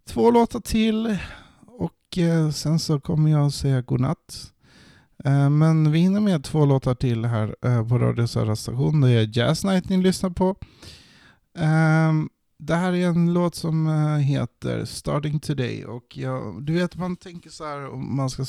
[0.08, 1.18] två låtar till
[1.66, 2.18] och
[2.54, 4.53] sen så kommer jag säga godnatt.
[5.24, 9.00] Eh, Men vi hinner med två låtar till här eh, på Radio Södra station.
[9.00, 10.56] Det är Jazz Night ni lyssnar på.
[11.58, 12.28] Ehm,
[12.58, 15.84] Det här är en låt som eh, heter Starting Today.
[15.84, 18.44] Och jag, du vet, man tänker så här om man ska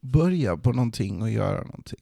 [0.00, 2.00] börja på någonting och göra någonting.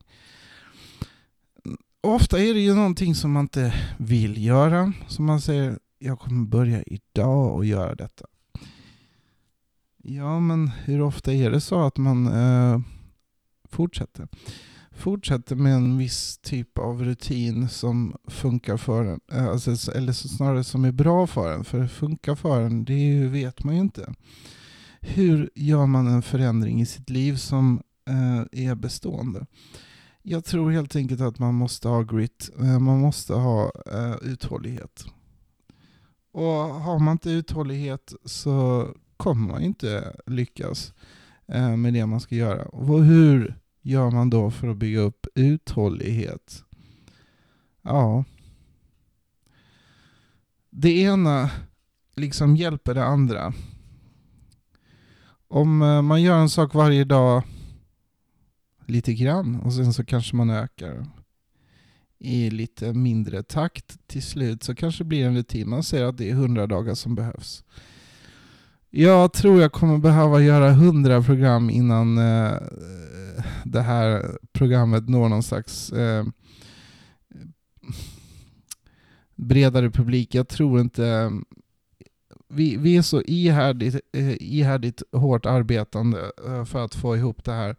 [2.01, 4.93] Ofta är det ju någonting som man inte vill göra.
[5.09, 8.27] Som man säger, jag kommer börja idag och göra detta.
[10.03, 12.27] Ja, men hur ofta är det så att man
[13.75, 14.29] fortsätter?
[14.93, 19.21] Fortsätter med en viss typ av rutin som funkar för en.
[19.33, 21.65] Eh, alltså, eller snarare som är bra för en.
[21.65, 24.15] För det funkar för en, det vet man ju inte.
[25.01, 29.47] Hur gör man en förändring i sitt liv som eh, är bestående?
[30.23, 32.51] Jag tror helt enkelt att man måste ha grit.
[32.59, 35.05] Eh, man måste ha eh, uthållighet.
[36.33, 40.93] Och har man inte uthållighet så kommer man inte lyckas
[41.49, 42.65] eh, med det man ska göra.
[42.65, 46.65] Och hur gör man då för att bygga upp uthållighet?
[47.83, 48.25] Ja.
[50.71, 51.51] Det ena
[52.15, 53.53] liksom hjälper det andra.
[55.49, 57.43] Om eh, man gör en sak varje dag
[58.87, 61.07] lite grann och sen så kanske man ökar
[62.19, 65.69] i lite mindre takt till slut så kanske det blir en rutin.
[65.69, 67.65] Man säger att det är 100 dagar som behövs.
[68.97, 72.53] Jag tror jag kommer behöva göra 100 program innan eh,
[73.65, 76.25] det här programmet når någon slags eh,
[79.35, 80.35] bredare publik.
[80.35, 81.33] Jag tror inte...
[82.49, 87.53] Vi, vi är så ihärdigt, eh, ihärdigt hårt arbetande eh, för att få ihop det
[87.53, 87.77] här.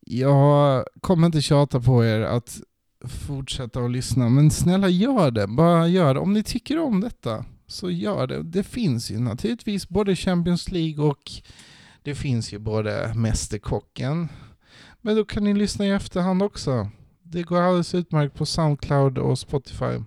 [0.00, 2.60] Jag kommer inte tjata på er att
[3.26, 5.46] fortsätta att lyssna, men snälla gör det.
[5.46, 6.20] Bara gör det.
[6.20, 8.42] Om ni tycker om detta, så gör det.
[8.42, 11.32] Det finns ju naturligtvis både Champions League och
[12.02, 14.28] det finns ju både Mästerkocken.
[15.00, 16.90] Men då kan ni lyssna i efterhand också.
[17.22, 20.02] Det går alldeles utmärkt på Soundcloud och Spotify.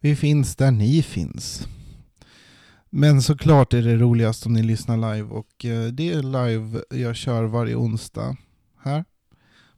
[0.00, 1.68] Vi finns där ni finns.
[2.90, 7.16] Men såklart är det roligast om ni lyssnar live och eh, det är live jag
[7.16, 8.36] kör varje onsdag
[8.78, 9.04] här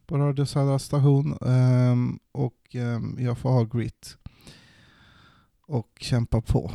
[0.05, 4.17] på Radio Södra station ehm, och ehm, jag får ha grit
[5.71, 6.71] och kämpa på.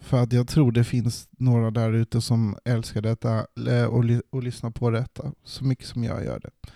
[0.00, 3.46] För att jag tror det finns några där ute som älskar detta
[3.88, 6.70] och, ly- och lyssnar på detta så mycket som jag gör det.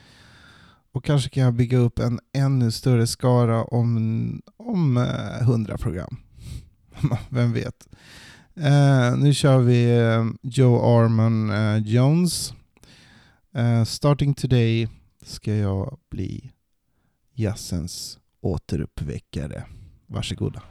[0.93, 6.17] Och kanske kan jag bygga upp en ännu större skara om, om eh, 100 program.
[7.29, 7.89] Vem vet?
[8.55, 12.53] Eh, nu kör vi eh, Joe Arman eh, Jones.
[13.55, 14.89] Eh, starting today
[15.23, 16.53] ska jag bli
[17.35, 19.65] jazzens återuppväckare.
[20.07, 20.63] Varsågoda.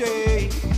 [0.00, 0.69] DJ.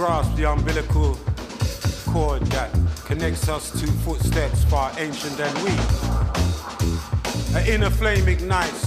[0.00, 1.14] Grasp the umbilical
[2.06, 2.70] cord that
[3.04, 5.70] connects us to footsteps far ancient than we.
[7.54, 8.86] An inner flame ignites,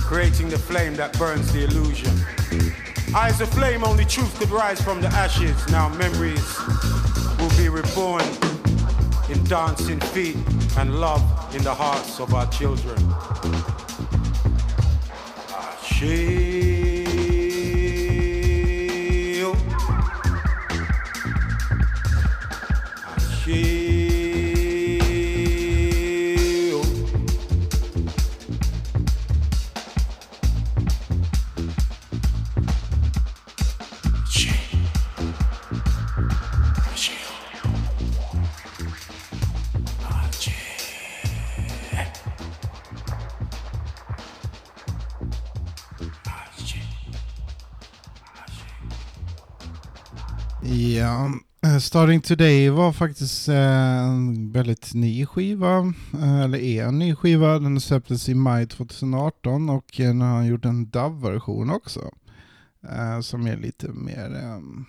[0.00, 2.10] creating the flame that burns the illusion.
[3.14, 5.56] Eyes of flame, only truth could rise from the ashes.
[5.68, 6.58] Now memories
[7.38, 8.24] will be reborn
[9.30, 10.36] in dancing feet
[10.78, 11.22] and love
[11.54, 12.98] in the hearts of our children.
[15.54, 16.31] Ah, Shield.
[51.92, 55.78] Starting Today var faktiskt eh, en väldigt ny skiva,
[56.14, 57.58] eh, eller är en ny skiva.
[57.58, 62.10] Den släpptes i maj 2018 och eh, nu har han gjort en dub-version också.
[63.22, 64.84] Som är lite mer ehm,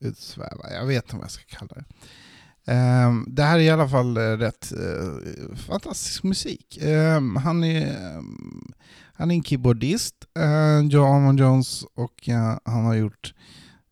[0.00, 1.84] utsvävad, jag vet inte vad jag ska kalla det.
[2.72, 4.72] Ehm, det här är i alla fall rätt
[5.66, 6.78] fantastisk musik.
[6.82, 7.96] Ehm, han är,
[9.12, 10.14] han är en keyboardist,
[10.90, 12.28] Joe Armond Jones, och
[12.64, 13.34] han har gjort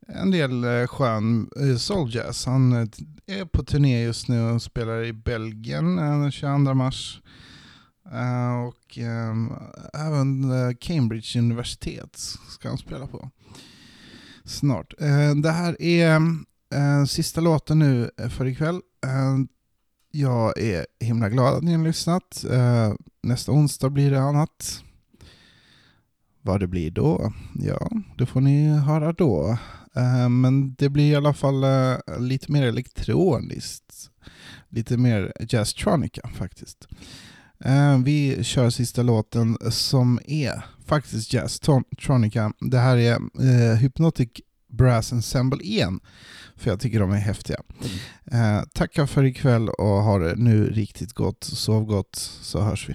[0.09, 2.47] en del eh, skön eh, souljazz.
[2.47, 2.89] Han eh,
[3.27, 7.23] är på turné just nu och spelar i Belgien den 22 mars.
[8.69, 9.53] Och ehm,
[9.95, 12.16] även Cambridge universitet
[12.49, 13.31] ska han spela på
[14.45, 14.95] snart.
[15.43, 16.20] Det här är
[17.07, 18.81] sista låten nu för ikväll.
[20.11, 22.45] Jag är himla glad att ni har lyssnat.
[23.23, 24.83] Nästa onsdag blir det annat.
[26.43, 27.33] Vad det blir då?
[27.55, 29.59] Ja, det får ni höra då.
[29.97, 34.10] Eh, Men det blir i alla fall eh, lite mer elektroniskt.
[34.68, 36.89] Lite mer jazztronica faktiskt.
[37.64, 42.52] Eh, Vi kör sista låten som är faktiskt jazztronica.
[42.60, 44.28] Det här är Hypnotic
[44.73, 46.01] Brass Ensemble igen.
[46.56, 47.60] För jag tycker de är häftiga.
[48.32, 51.44] Eh, tackar för ikväll och ha det nu riktigt gott.
[51.44, 52.94] Sov gott så hörs vi.